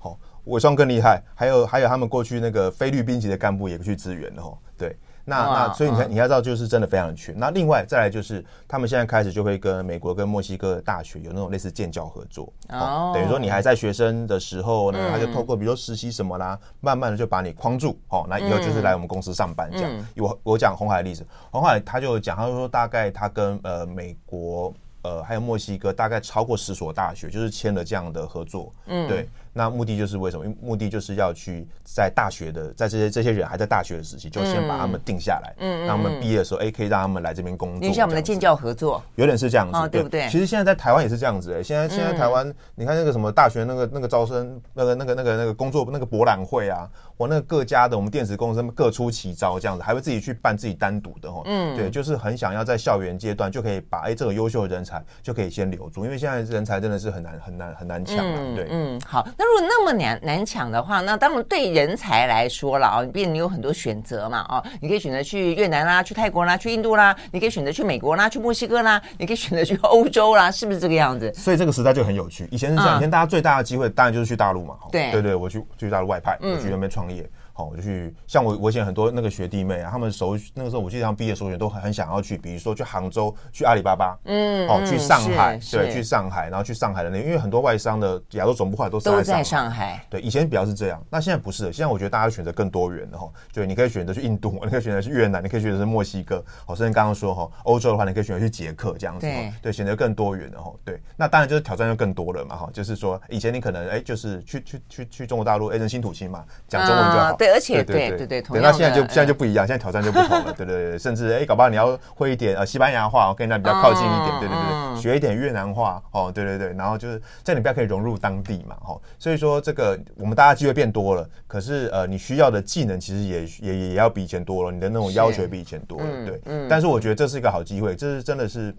[0.44, 7.32] 伪装更厉害，还有还有他们过去那个菲律宾籍的干部也去支援了吼，对，那那所以你看你要知道就是真的非常的缺。
[7.34, 12.52] 那另外再来就是他们现在开始就会跟美国跟墨西哥的大学有那种类似建教合作。
[12.68, 17.98] 哦，等于说你还在学生的时候呢，他就透过比如说实习什么啦，慢慢的就把你框住。
[18.08, 20.06] 哦，那以后就是来我们公司上班这样。
[20.16, 29.26] 我我讲红海的例子，红海他就讲，他就说大概他跟呃美国呃还有墨西哥大概超过十所大学就是签了这样的合作，嗯，对。
[29.54, 30.44] 那目的就是为什么？
[30.44, 37.94] 因为目的就是要去在大学的，在这些这些人还在大学的时期，就先把他们定下来，嗯，让他们毕业的时候，哎，可以让他们来这边工作。
[37.94, 40.28] 像我们的建教合作，有点是这样子，对不对？
[40.28, 60.14] 其实现在在台湾也是这样子，哎，现在现在台湾，你看那个什么大学那个那个招生那个那个那个那个工作那个博览会啊，我那个各家的我们电子公司各出奇招，这样子还会自己去办自己单独的哦，嗯，对，就是很想要在校园阶段就可以把哎这个优秀的人才就可以先留住，因为现在人才真的是很难很难很难抢嘛，对，嗯，好，那如果那么难。
[60.22, 71.32] 难抢的话，那当然对人才来说了啊，毕竟你有很多选择嘛哦，你可以选择去越南啦，去泰国啦，去印度啦，你可以选择去美国啦，去墨西哥啦，你可以选择去欧洲啦，是不是这个样子？
[71.34, 72.48] 所以这个时代就很有趣。
[72.50, 77.28] 以前是这样，以前大家最大的机会当然就是去大陆嘛，对对对，我去去大陆外派，我去那边创业。
[77.56, 108.10] 好，我就去，像我，我以前很多那个学弟妹啊，他们首那个时候，我记得他们毕业首选都很很想要去，比如说去杭州，去阿里巴巴，嗯，哦，去上海，对，去上海，然后去上海的那，因为很多外商的亚洲总部后来都都在上海，对，以前比较是这样，那现在不是，现在我觉得大家选择更多元的哈，对，你可以选择去印度，你可以选择去越南，你可以选择是墨西哥，好，甚至刚刚说哈，欧洲的话，你可以选择去捷克这样子，对，对，选择更多元的哈，对，那当然就是挑战就更多了嘛哈，就是说以前你可能哎，就是去去去去中国大陆，哎，人心土星嘛，讲中文就好，对，而且对。
[108.14, 128.74] 对对，那现在就现在就不一样，现在挑战就不同了，对对对，甚至哎，搞不好你要会一点呃西班牙话，跟人家比较靠近一点，对对对，学一点越南话，哦，对对对，然后就是在你比较可以融入当地嘛，哈，所以说这个我们大家机会变多了，可是呃，你需要的技能其实也也也要比以前多了，你的那种要求也比以前多了，对，嗯，但是我觉得这是一个好机会，这是真的是。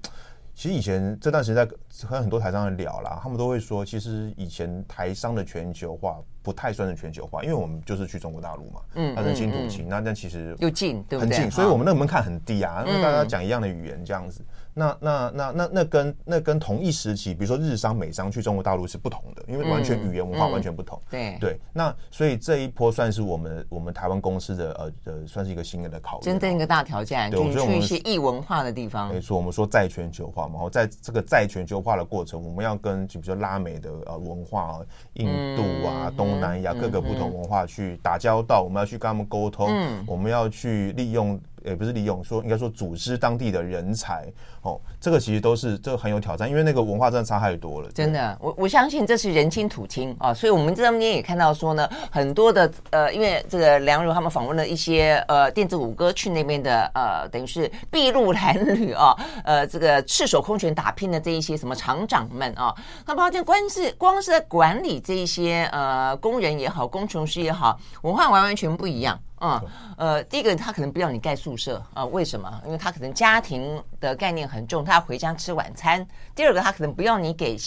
[0.56, 11.36] 其实以前这段时间在和很多台商人聊啦，他们都会说，其实以前台商的全球化不太算是全球化，因为我们就是去中国大陆嘛，嗯，它人亲土亲，那但其实又近，对不对？
[11.36, 14.42] 很近，所以我们那个门槛很低啊，因为大家讲一样的语言这样子。
[14.78, 21.02] 那那那那那跟那跟同一时期，比如说日商、美商去中国大陆是不同的，因为完全语言文化完全不同。
[21.10, 29.08] 对对，那所以这一波算是我们我们台湾公司的呃呃，算是一个新的的考验，真正一个大挑战，就去一些异文化的地方。
[29.14, 34.82] 没错，我们说在全球化嘛，然后在这个在全球化的过程，我们要跟就比如说拉美的呃文化、
[35.14, 39.70] 印度啊、东南亚各个不同文化去打交道，我们要去跟他们沟通，
[40.06, 41.40] 我们要去利用。
[41.66, 44.26] 也不是利用，说应该说组织当地的人才
[44.62, 47.90] 哦，这个其实都是这个很有挑战，因为那个文化真的差太多了。
[47.92, 62.74] 真的，我我相信这是人亲土亲啊，所以我们这边也看到说呢，很多的呃，因为这个梁如他们访问了一些呃电子五哥去那边的呃，等于是筚路蓝缕啊，呃，这个赤手空拳打拼的这一些什么厂长们啊，
[63.06, 69.20] 那包括光是光是在管理这一些呃工人也好，工程师也好，文化完完全不一样。
[69.46, 72.62] 嗯，呃，第一个他可能不要你盖宿舍啊，呃，为什么？
[72.66, 76.06] 因为他可能家庭的概念很重，他要回家吃晚餐。
[76.34, 77.58] 第二个，他可能不要你给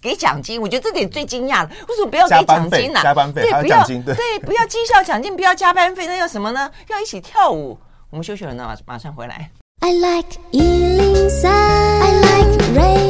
[0.00, 1.70] 给奖金，我觉得这点最惊讶了。
[1.88, 3.00] 为什么不要给奖金呢？
[3.02, 6.70] 加班费，对，不要对，不要绩效奖金，不要加班费，那要什么呢？
[6.88, 7.78] 要一起跳舞。
[8.10, 9.50] 我们休息了呢，马马上回来。
[9.80, 13.07] I like 103, I like radio.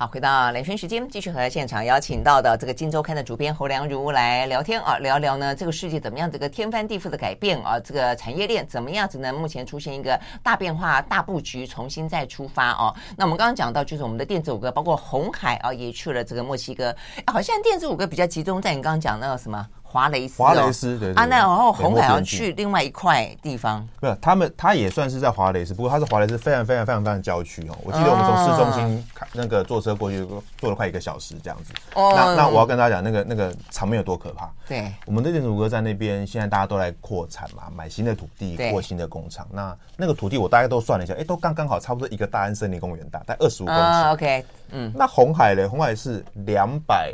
[0.00, 9.30] 好，回到两圈时间，继续和现场邀请到的这个《金周刊》的主编侯良如来聊天啊，聊聊呢这个世界怎么样这个天翻地覆的改变啊，这个产业链怎么样子呢？
[9.30, 12.96] 目前出现一个大变化、大布局，重新再出发哦。
[13.14, 16.96] 那我们刚刚讲到，就是我们的电子五哥，包括红海啊，也去了这个墨西哥。
[17.26, 19.68] 好像电子五哥比较集中在你刚刚讲那个什么？
[19.90, 27.76] 华雷斯，华雷斯，对，啊，那然后红海要去另外一块地方，没有，他们他也算是在华雷斯，不过他是华雷斯非常非常非常非常郊区哦。
[27.82, 30.24] 我记得我们从市中心那个坐车过去，
[30.58, 31.72] 坐了快一个小时这样子。
[31.94, 34.48] 哦，那那我要跟大家讲，那个那个场面有多可怕？
[34.68, 39.44] 对，我们的电子五哥在那边，现在大家都来扩产嘛，买新的土地，扩新的工厂。
[39.50, 44.12] 那那个土地我大概都算了一下，哎，都刚刚好，差不多一个大安森林公园大，大概二十五公顷。
[44.12, 47.12] OK，嗯，那红海嘞，红海是两百。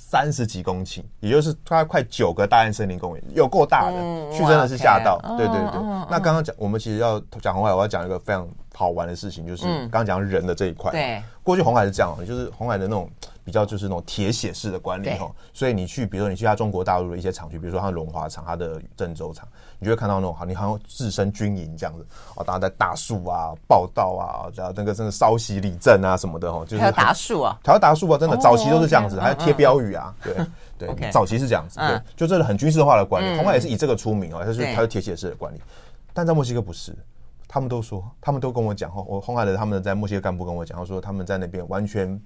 [0.00, 5.20] 三十几公顷，也就是大概快九个大安森林公园，有够大的，嗯、去真的是吓到。
[5.36, 10.92] 对对对，嗯、那刚刚讲，我们其实要讲红海，我要讲一个非常好玩的事情，就是刚刚讲人的这一块。
[10.92, 13.10] 对，过去红海是这样，就是红海的那种
[13.44, 19.46] 比较就是那种铁血式的管理哈，所以你去，比如说你去他中国大陆的一些厂区，比如说他的龙华厂、他的郑州厂。
[19.78, 35.60] 你就会看到那种好，你好像置身军营这样子哦，大家在大树啊、报道啊，然后那个真的稍息立正啊什么的哦，就是还有达树啊，还有达树啊，真的早期都是这样子，还要贴标语啊，对对，早期是这样子，对，就真的很军事化的管理，红海也是以这个出名哦，他是他是铁血式的管理，
[36.12, 36.96] 但在墨西哥不是，
[37.46, 42.20] 他们都说，他们都跟我讲哦，我红海的他们在墨西哥干部跟我讲，他说他们在那边完全。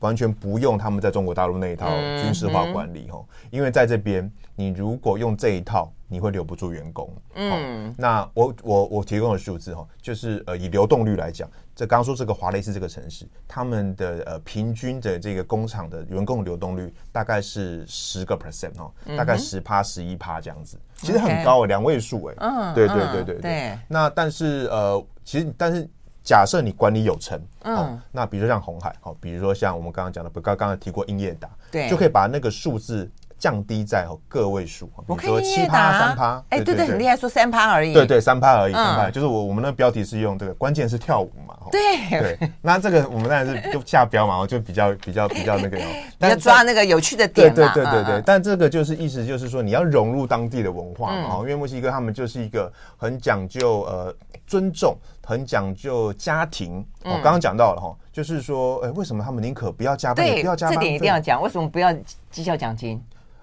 [0.00, 1.86] 完全不用他们在中国大陆那一套
[2.22, 7.10] 军事化管理哦，因为在这边，你如果用这一套，你会留不住员工。
[7.34, 22.34] 嗯，那我我我提供的数字哈，就是呃以流动率来讲，这刚刚说这个华雷斯这个城市，他们的呃平均的这个工厂的员工流动率大概是十个 percent 哈，大概十趴十一趴这样子，其实很高，两位数哎。
[22.40, 23.78] 嗯，对对对对对。
[23.88, 25.88] 那但是呃，其实但是。
[26.22, 34.86] 假设你管理有成，嗯、哦，那比如说像红海，好、哦，比如说像我们刚刚讲的，不刚刚刚提过英业达，对，就可以把那个数字降低在哦个位数，
[35.18, 41.80] 比如说七趴三趴，哎，对对，很厉害，说三趴而已，对对，三趴而已，三趴，就是我我们的标题是用这个，关键是跳舞嘛，对。
[42.20, 45.80] 对，那这个我们当然是就下标嘛，就比较比较比较那个，
[46.18, 54.14] 要 抓那个有趣的点嘛，对对对对对，但这个就是意思就是说你要融入当地的文化嘛，因为墨西哥他们就是一个很讲究呃
[54.46, 54.94] 尊重。
[55.22, 60.74] 很讲究家庭，我刚刚讲到了哈，就是说，哎，为什么他们宁可不要加班，也不要加班？
[60.74, 61.92] 这点一定要讲，为什么不要
[62.32, 63.00] 绩效奖金？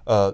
[0.07, 0.33] 呃，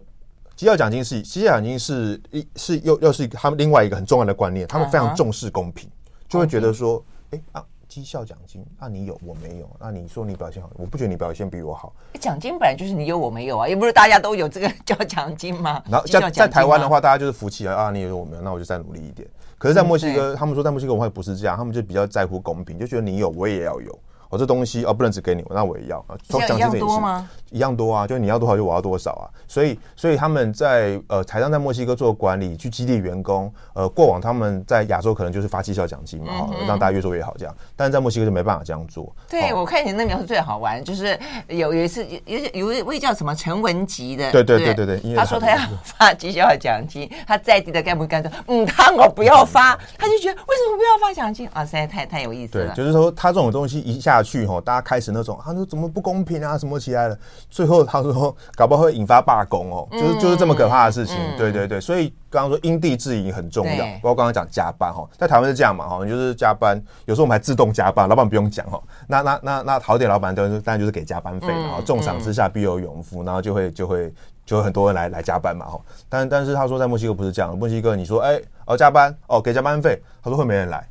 [0.56, 5.90] 绩效奖金是绩效奖金是一是又又是他们另外一个很重要的观念，他们非常重视公平，
[6.30, 9.68] 就会觉得说，哎啊，绩效奖金，那你有我没有？
[9.80, 11.92] 那你说你表现好，我不觉得你表现比我好。
[12.20, 15.82] 奖金本来就是你有我没有啊，也不是大家都有这个 叫奖金嘛？
[15.90, 19.28] 然后在在台湾的话，大家就是服气啊，啊，你有我没有，那我就再努力一点。
[19.58, 24.00] 可是，在墨西哥，他们说在墨西哥文化不是这样，他们就比较在乎公平，就觉得你有我也要有。
[24.34, 26.18] 我这东西哦，不能只给你，那我也要啊。
[26.28, 27.30] 奖金一样多吗？
[27.52, 29.30] 一样多啊，就你要多少就我要多少啊。
[29.48, 33.54] 所以，所以他们在呃台商在墨西哥做管理，去激励员工。
[33.76, 37.56] 呃，过往他们在亚洲可能就是发绩效奖金嘛，让大家越做越好这样。
[37.76, 39.16] 但是在墨西哥就没办法这样做。
[39.30, 51.64] 对，我看你那描述最好玩，就是有有一次有有一位叫什么陈文吉的，对对对对对，他说他要 发绩效奖金，他在地的干部干说，嗯，他我不要发，他就觉得为什么不要发奖金啊？
[51.64, 52.74] 实在太太有意思了。
[52.74, 57.18] 对，就是说他这种东西一下去吼，大家开始那种，他说怎么不公平啊，什么起来了，
[57.50, 61.18] 最后他说 搞不好会引发罢工哦，就是就是这么可怕的事情。
[61.38, 68.82] 对对对，所以刚刚说因地制宜很重要，包括刚刚讲加班哈，在台湾是这样嘛哈，就是加班，有时候我们还自动加班，老板不用讲哈。
[69.08, 74.14] 那那那那好点老板当然当然就是给加班费，然后重赏之下必有勇夫，然后就会就会
[74.46, 75.80] 就会很多人来来加班嘛哈。
[76.08, 80.88] 但但是他说在墨西哥不是这样，墨西哥你说哎哦加班哦给加班费，他说会没人来。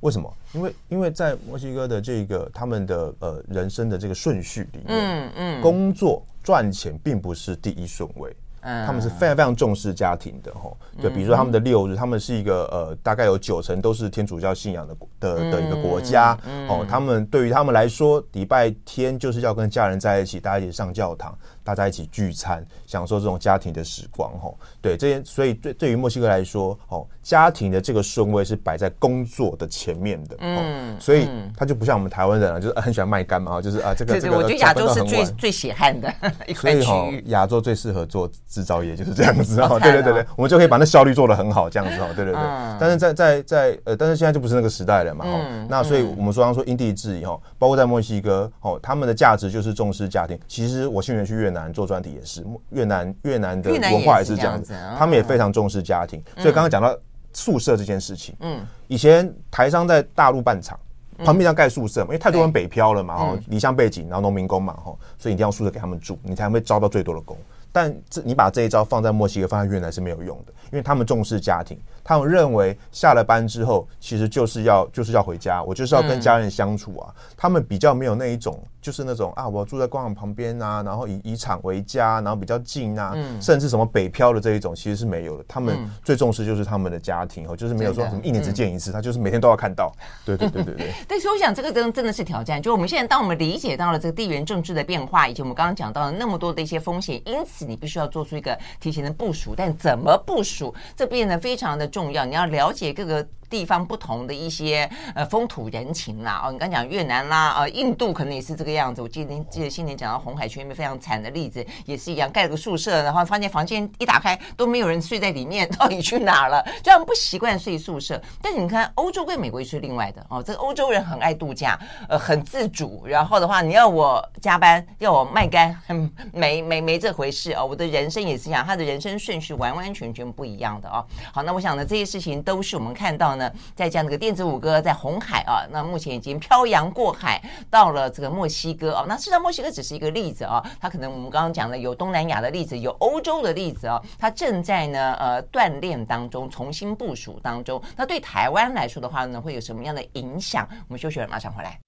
[0.00, 0.32] 为什么？
[0.52, 8.34] 因为因为在墨西哥的这个他们的呃人生的这个顺序里面，嗯嗯，工作赚钱并不是第一顺位。
[8.62, 16.84] 他们是非常非常重视家庭的哈，对比如说他们的六日，他们是一个呃，大概有九成都是天主教信仰的的的一个国家哦。
[16.86, 24.58] 他们对于他们来说，礼拜天就是要跟家人在一起，大家一起上教堂，大家一起聚餐，享受这种家庭的时光吼。
[24.80, 30.36] 对这些，所以对对于墨西哥来说，哦，家庭的这个顺位是摆在工作的前面的。
[30.40, 34.36] 嗯，所以他就不像我们台湾人啊，就是很喜欢卖干嘛，就是啊这个这个。
[34.36, 36.12] 我觉得亚洲是最最血汗的
[36.46, 36.82] 一块区域。
[36.82, 38.30] 所以哈，亚洲最适合做。
[38.48, 42.42] 制造业就是这样子哦，对对对对，我们就可以把那效率做得很好，这样子哦，对对对。
[42.80, 50.38] 但是在在在呃，但是现在就不是那个时代了嘛，哦，那所以我们说刚说因地制宜哦，包括在墨西哥哦，他们的价值就是重视家庭。
[50.48, 56.22] 其实我去年去越南做专题也是，越南越南的文化也是这样子，他们也非常重视家庭。
[56.36, 56.96] 所以刚刚讲到
[57.32, 60.78] 宿舍这件事情，嗯，以前台商在大陆办厂，
[61.24, 67.36] 旁边要盖宿舍嘛，因为太多人北漂了嘛，哦，嗯离乡背景，然后农民工嘛，哈，所以一定要宿舍给他们住，你才会招到最多的工。
[67.72, 77.14] 但这你把这一招放在墨西哥、放在越南是没有用的，因为他们重视家庭，他们认为下了班之后其实就是要就是要回家，我就是要跟家人相处啊。
[77.36, 85.44] 他们比较没有那一种，就是那种啊，我住在工厂旁边啊，然后以以厂为家，然后比较近啊，甚至什么北漂的这一种其实是没有的。
[85.48, 89.90] 他们最重视就是他们的家庭哦，就是没有说什么一年只见一次，他就是每天都要看到。
[90.26, 90.92] 对对对对对。
[91.08, 97.60] 但是我想这个真真的是挑战，就我们现在当我们理解到了这个地缘政治的变化，以及我们刚刚讲到了那么多的一些风险，因此。
[97.70, 102.24] 你必须要做出一个提前的部署，但怎么部署，这变得非常的重要。
[102.24, 103.26] 你要了解各个。
[103.50, 109.02] 地方不同的一些呃风土人情啦，哦，你刚讲越南啦，呃，印度可能也是这个样子。
[109.02, 116.62] 我记得记得新年讲到红海区那边非常惨的例子，也是一样，盖了个宿舍，然后发现房间一打开都没有人睡在里面，到底去哪了？
[116.80, 118.22] 就他们不习惯睡宿舍。
[118.40, 121.76] 但是你看欧洲跟美国是另外的哦，这个 欧洲人很爱度假，
[122.08, 123.02] 呃，很自主。
[123.04, 127.66] 然后的话，你要我加班，要我卖干，很没没没这回事哦。
[127.66, 131.04] 我的人生也是一样，他的人生顺序完完全全不一样的哦。
[131.32, 133.39] 好，那我想呢，这些事情都是我们看到。
[133.76, 139.04] 在这样的个电子五哥在红海啊，那目前已经漂洋过海到了这个墨西哥啊。
[139.06, 147.80] 那事实上墨西哥只是一个例子啊，它可能我们刚刚讲的有东南亚的例子，有欧洲的例子啊，它正在呢呃锻炼当中，重新部署当中。
[147.96, 150.66] 那对台湾来说的话呢，会有什么样的影响？
[150.88, 151.78] 我们休息了，马上回来。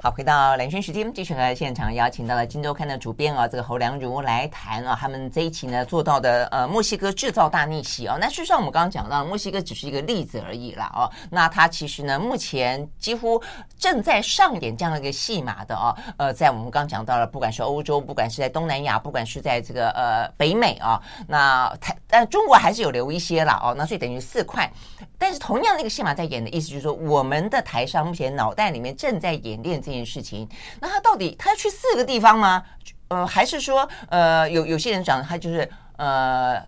[0.00, 8.16] 好，回到蓝轩时间，继续和现场邀请到了《金周刊》的主编啊，这个侯良儒来谈啊，他们这一期呢做到的呃墨西哥制造大逆袭啊。
[8.20, 11.10] 那事实上我们刚刚讲到，墨西哥只是一个例子而已啦哦。
[11.32, 13.42] 那它其实呢，目前几乎
[13.76, 15.92] 正在上演这样的一个戏码的啊。
[16.16, 23.74] 呃，在我们刚刚讲到了，不管是欧洲，不管是在东南亚，不管是在这个呃北美啊，那台但中国还是有留一些啦哦。
[23.76, 24.70] 那所以等于四块，
[25.18, 29.78] 但是同样那个戏码在演的意思就是说，我们的台商目前脑袋里面正在演练。
[29.78, 30.46] 这件事情，
[30.80, 32.62] 那他到底他要去四个地方吗？
[33.08, 36.60] 呃，还是说，呃，有有些人讲他就是呃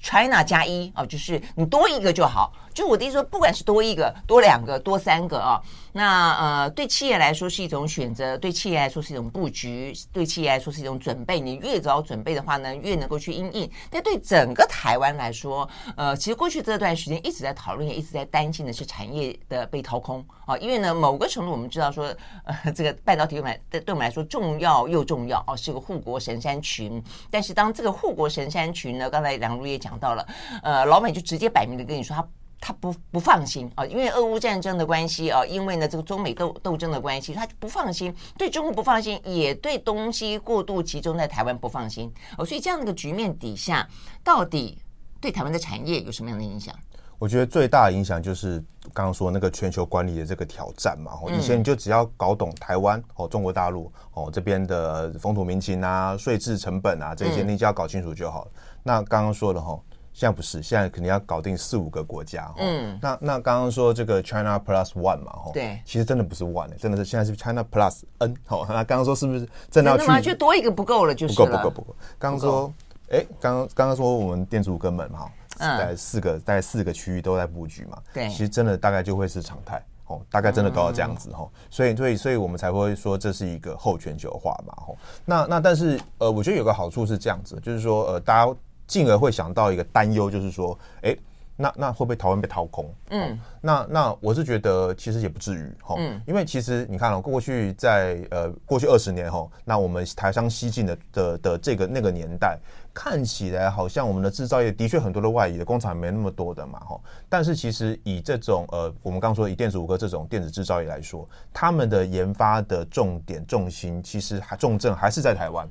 [0.00, 2.52] ，China 加一哦，就是你多一个就好。
[2.72, 5.60] 就我的意思说，不管是多一个、多两个、多三个啊，
[5.92, 11.40] 那呃，对企业来说是一种选择，对企业来说是一种布局，对企业来说是一种准备。
[11.40, 13.70] 你越早准备的话呢，越能够去应应。
[13.90, 20.56] 但对整个台湾来说，呃，其实过去这段时间一直在讨论，也一直在担心的是产业的被掏空啊。
[20.58, 22.14] 因为呢，某个程度我们知道说，
[22.44, 27.02] 呃，这个半导体对我们对我们来说重要又重要哦，是个护国神山群。
[27.30, 30.26] 但是当这个护国神山群呢，刚才梁如也讲到了，
[30.62, 32.26] 呃，老美就直接摆明的跟你说他。
[32.60, 43.88] 他不不放心啊，因为俄乌战争的关系啊，因为呢这个中美斗斗争的关系，他就不放心，对中国不放心，也对东西过度集中在台湾不放心哦，所以这样的一个局面底下，
[44.22, 44.78] 到底
[45.20, 46.74] 对台湾的产业有什么样的影响？
[47.18, 51.12] 我觉得最大的影响就是刚刚说那个全球管理的这个挑战嘛。
[51.22, 58.50] 哦，以前你就只要搞懂台湾哦，中国大陆哦这边的风土民情啊、税制成本啊这些，你只要搞清楚就好了。
[58.82, 59.78] 那刚刚说的哈。
[60.12, 62.52] 现在不是，现在肯定要搞定四五个国家。
[62.58, 68.36] 嗯，那那刚刚说这个 China Plus One 嘛，哈，对，其实真的不是 One，真的是现在是 China Plus N。
[68.44, 70.22] 好，那刚刚说是不是真的要去？
[70.22, 71.96] 就多一个不够了，就是不够不够不够。
[72.18, 72.72] 刚刚说，
[73.10, 77.96] 哎，刚刚刚刚说我们电子五哥们嘛，大概四个大概四个区域都在布局嘛。
[78.12, 79.82] 对，其实真的大概就会是常态。
[80.06, 81.30] 哦，大概真的都要这样子。
[81.30, 84.74] 哈，所以所以所以我们才会说这是一个后全球化嘛。
[84.76, 88.54] 吼，那那但是呃，我觉得有个好处是这样子，就是说呃，大家。
[88.90, 91.16] 进而会想到一个担忧，就是说，哎，
[91.54, 92.92] 那那会不会台湾被掏空？
[93.10, 102.58] 嗯，那那我是觉得其实也不至于哈，嗯，因为其实你看了过去在呃过去二十年哈，那我们台商西进的的的这个那个年代，
[102.92, 115.68] 看起来好像我们的制造业的确很多的外移的工厂没那么多的嘛哈，但是其实以这种呃我们刚刚说以电子五哥这种电子制造业来说，他们的研发的重点重心其实还重症还是在台湾。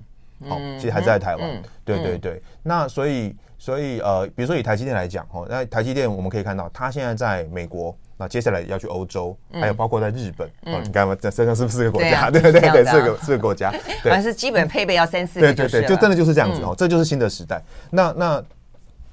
[0.48, 2.34] 好，其实还是在台湾，嗯、对对对。
[2.34, 12.30] 嗯、那所以，所以呃，比如说以台积电来讲，哦，那台积电我们可以看到，它现在在美国，那接下来要去欧洲，还有包括在日本，你看嘛，这身上是不是四 个国家？
[12.30, 13.72] 对对对对，四个四个国家，
[14.04, 17.62] 对，还是基本配备要三四个，对对对，就真的就是这样子哦，这就是新的时代。
[17.90, 18.44] 那那。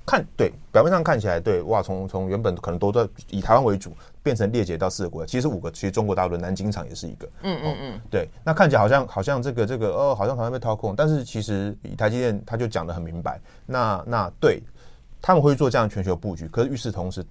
[0.09, 3.91] 看，对，表面上看起来对哇，从从原本可能都在以台湾为主，
[4.27, 14.61] 变成裂解到四个国家，其实五个，其实中国大陆的南京厂也是一个，嗯嗯嗯，对，那看起来好像好像这个这个哦，好像台湾被掏空，但是其实以台积电他就讲的很明白，那那对
[15.23, 17.25] 他们会做这样全球布局，可是与此同时，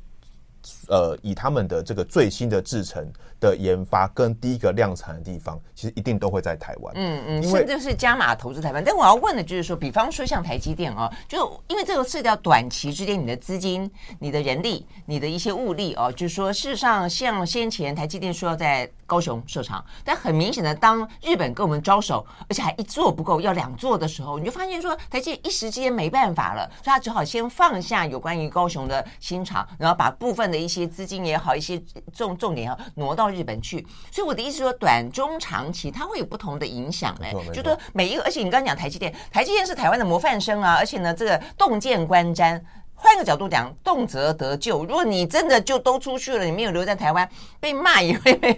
[0.87, 6.93] 呃，以他们的这个最新的制程的研发跟第一个量产的地方，其实一定都会在台湾。
[6.95, 8.83] 嗯嗯，甚至是加码投资台湾。
[8.83, 13.89] 但我要问的就是说，比方说像台积电哦，就因为这个涉及到短期之间你的资金、
[14.19, 30.75] 你的人力、你的一些物力哦，就是说事实上像先前台积电说要在高雄设厂，但很明显的，当日本跟我们招手，而且还一座不够，要两座的时候，你就发现说台积电一时之间没办法了，所以他只好先放下有关于高雄的新厂，然后把部分的一些。
[30.75, 31.81] 一些资金也好，一些
[32.11, 33.79] 重重点要挪到日本去，
[34.11, 42.61] 所以我的意思说，短中长期它会有不同的影响哎，就说每一个，而且你刚刚讲台积电，台积电是台湾的模范生啊，而且呢，这个洞见观瞻，
[42.93, 44.83] 换个角度讲，动辄得救。
[44.83, 47.29] 如果你真的就都出去了，你没有留在台湾，
[47.61, 48.57] 被骂也会被。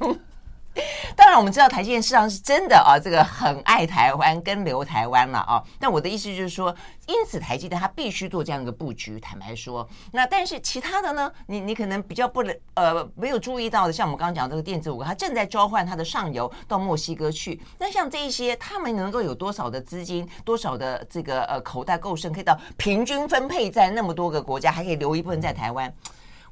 [1.15, 5.63] 当然，我们知道台积电事实上是真的啊，这个很爱台湾，跟留台湾了啊。
[5.79, 6.75] 但我的意思就是说，
[7.07, 9.19] 因此台积电它必须做这样一个布局。
[9.19, 17.59] 坦白说，那但是其他的呢，你你可能比较不能呃没有注意到的，像我们刚刚讲这个电子五，它正在交换它的上游到墨西哥去。
[17.79, 25.91] 那像这一些，他们能够有多少的资金，多少的这个呃口袋够深，可以到平均分配在那么多个国家，还可以留一部分在台湾？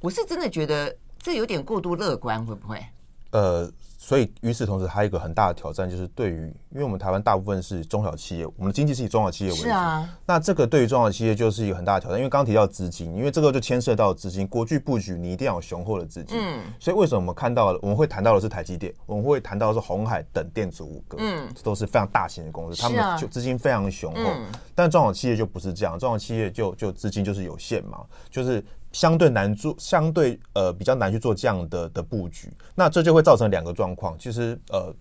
[0.01, 2.83] 我是真的觉得这有点过度乐观，会不会？
[3.31, 3.71] 呃。
[4.05, 9.63] 所以，与此同时，还有一个很大的挑战，就是对于，因为我们台湾大部分是中小企业，我们的经济是以中小企业为主。
[9.63, 10.07] 是啊。
[10.27, 16.37] 那这个对于中小企业就是一个很大的挑战，因为刚刚提到资金，因为这个就牵涉到资金，国际布局你一定要有雄厚的资金。
[16.39, 16.61] 嗯。
[16.79, 24.21] 所以为什么我们看到我们会谈到的是台积电，我们会谈到的是鸿海等电子五哥，嗯，这都是非常大型的公司，他们就资金非常雄厚。
[24.21, 24.45] 嗯。
[24.75, 28.63] 但中小企业就不是这样，中小企业就就资金就是有限嘛，就是。
[28.95, 34.17] 相对难做，相对呃比较难去做这样的的布局，那这就会造成两个状况。
[34.17, 34.95] 其实呃，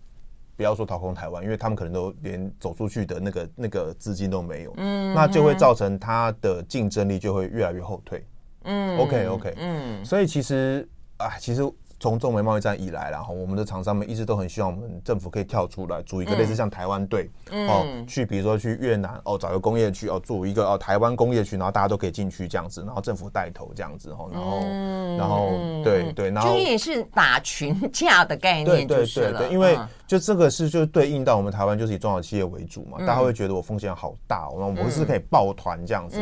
[0.57, 8.27] 不要说掏空台湾，因为他们可能都连走出去的那个那个资金都没有，嗯，那就会造成它的竞争力就会越来越后退。
[8.65, 10.89] 嗯，OK OK，嗯，所以其实
[11.19, 11.63] 啊，其实。
[12.05, 25.49] 从中美贸易战以来，然后我们的厂商们一直都很希望我们政府可以跳出来，组一个类似像台湾队、嗯、哦，去比如说去越南哦，找个工业区哦，组一个哦台湾工业区，然后大家都可以进去这样子，然后政府带头这样子哦，然后、嗯、然后
[25.83, 36.21] 对对，然后就也是打群架的概念，对对对对，因为就这个是就对应到我们台湾就是以中小企业为主嘛，嗯、大家会觉得我风险好大，我们是可以抱团这样子。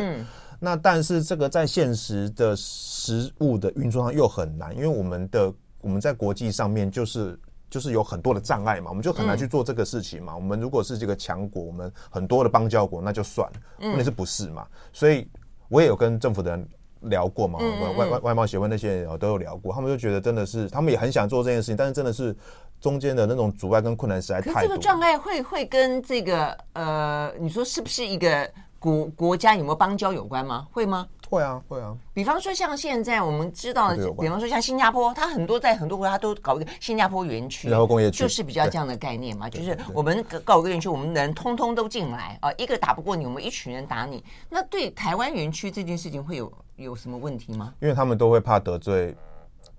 [0.61, 5.53] 那但是这个在现实的实物的运作上又很难，因为我们的。
[5.83, 10.35] 我们在国际上面就是就是有很多的障碍嘛，我们就很难去做这个事情嘛。
[10.35, 14.65] 我们如果是这个强国，我们很多的邦交国那就算了，问题是不是嘛？
[14.91, 15.27] 所以
[15.69, 16.67] 我也有跟政府的人
[17.01, 17.59] 聊过嘛，
[17.97, 22.35] 外外外贸协会那些人都有聊过，他们就觉得真的是，他们也很想做这件事情，但是真的是
[22.79, 24.61] 中间的那种阻碍跟困难实在太多。
[24.61, 30.67] 这个障碍会会跟这个呃，你说是不是一个国国家有没有邦交有关吗？
[30.71, 31.07] 会吗？
[31.33, 31.95] 会啊，会啊。
[32.13, 44.23] 比方说，像现在我们知道，比方说像新加坡，它很多在很多国家都搞一个新加坡园区，然后工业区就是比较这样的概念嘛，就是我们搞一个园区，我们人通通都进来啊，一个打不过你，我们一群人打你。
[44.49, 47.73] 那对台湾园区这件事情会有有什么问题吗？
[47.79, 49.15] 因为他们都会怕得罪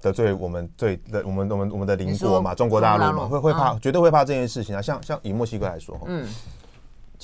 [0.00, 4.82] 得罪我们最的我们我们我们的邻国嘛，中国大陆嘛，会会怕，绝对会怕这件事情啊。
[4.82, 6.28] 像像以墨西哥来说，嗯。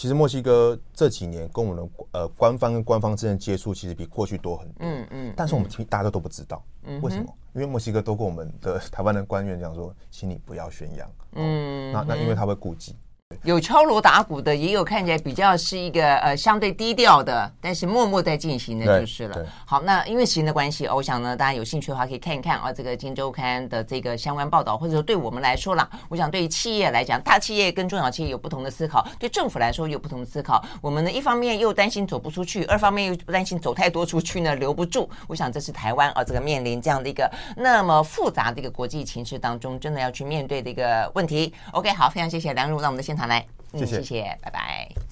[0.01, 4.77] 其实墨西哥这几年跟我们的呃官方跟官方之间接触，其实比过去多很多。
[4.79, 5.35] 嗯嗯。
[5.37, 6.65] 但是我们大家都不知道，
[7.03, 7.31] 为什么？
[7.53, 11.07] 因为墨西哥都跟我们的台湾的官员讲说，请你不要宣扬。
[11.33, 11.93] 嗯。
[11.93, 12.97] 那那因为他会顾忌。
[13.45, 19.47] 有敲锣打鼓的，也有看起来比较是一个呃相对低调的，但是默默在进行的，就是了。
[19.65, 30.63] 好，那因为时间的关系，我想呢，大家有兴趣的话可以看一看啊，这个《金周刊》的这个相关报道，或者说对我们来说啦，我想对于企业来讲，大企业跟中小企业有不同的思考，对政府来说有不同的思考。
[30.83, 35.09] 我们呢，一方面又担心走不出去，二方面又担心走太多出去呢留不住。
[35.29, 41.55] 我想这是台湾啊，这个面临这样的一个那么复杂的一个国际情势当中，真的要去面对的一个问题。
[41.73, 45.11] OK，好，非常谢谢梁如到我们的现场好嘞，谢谢，谢谢，拜拜。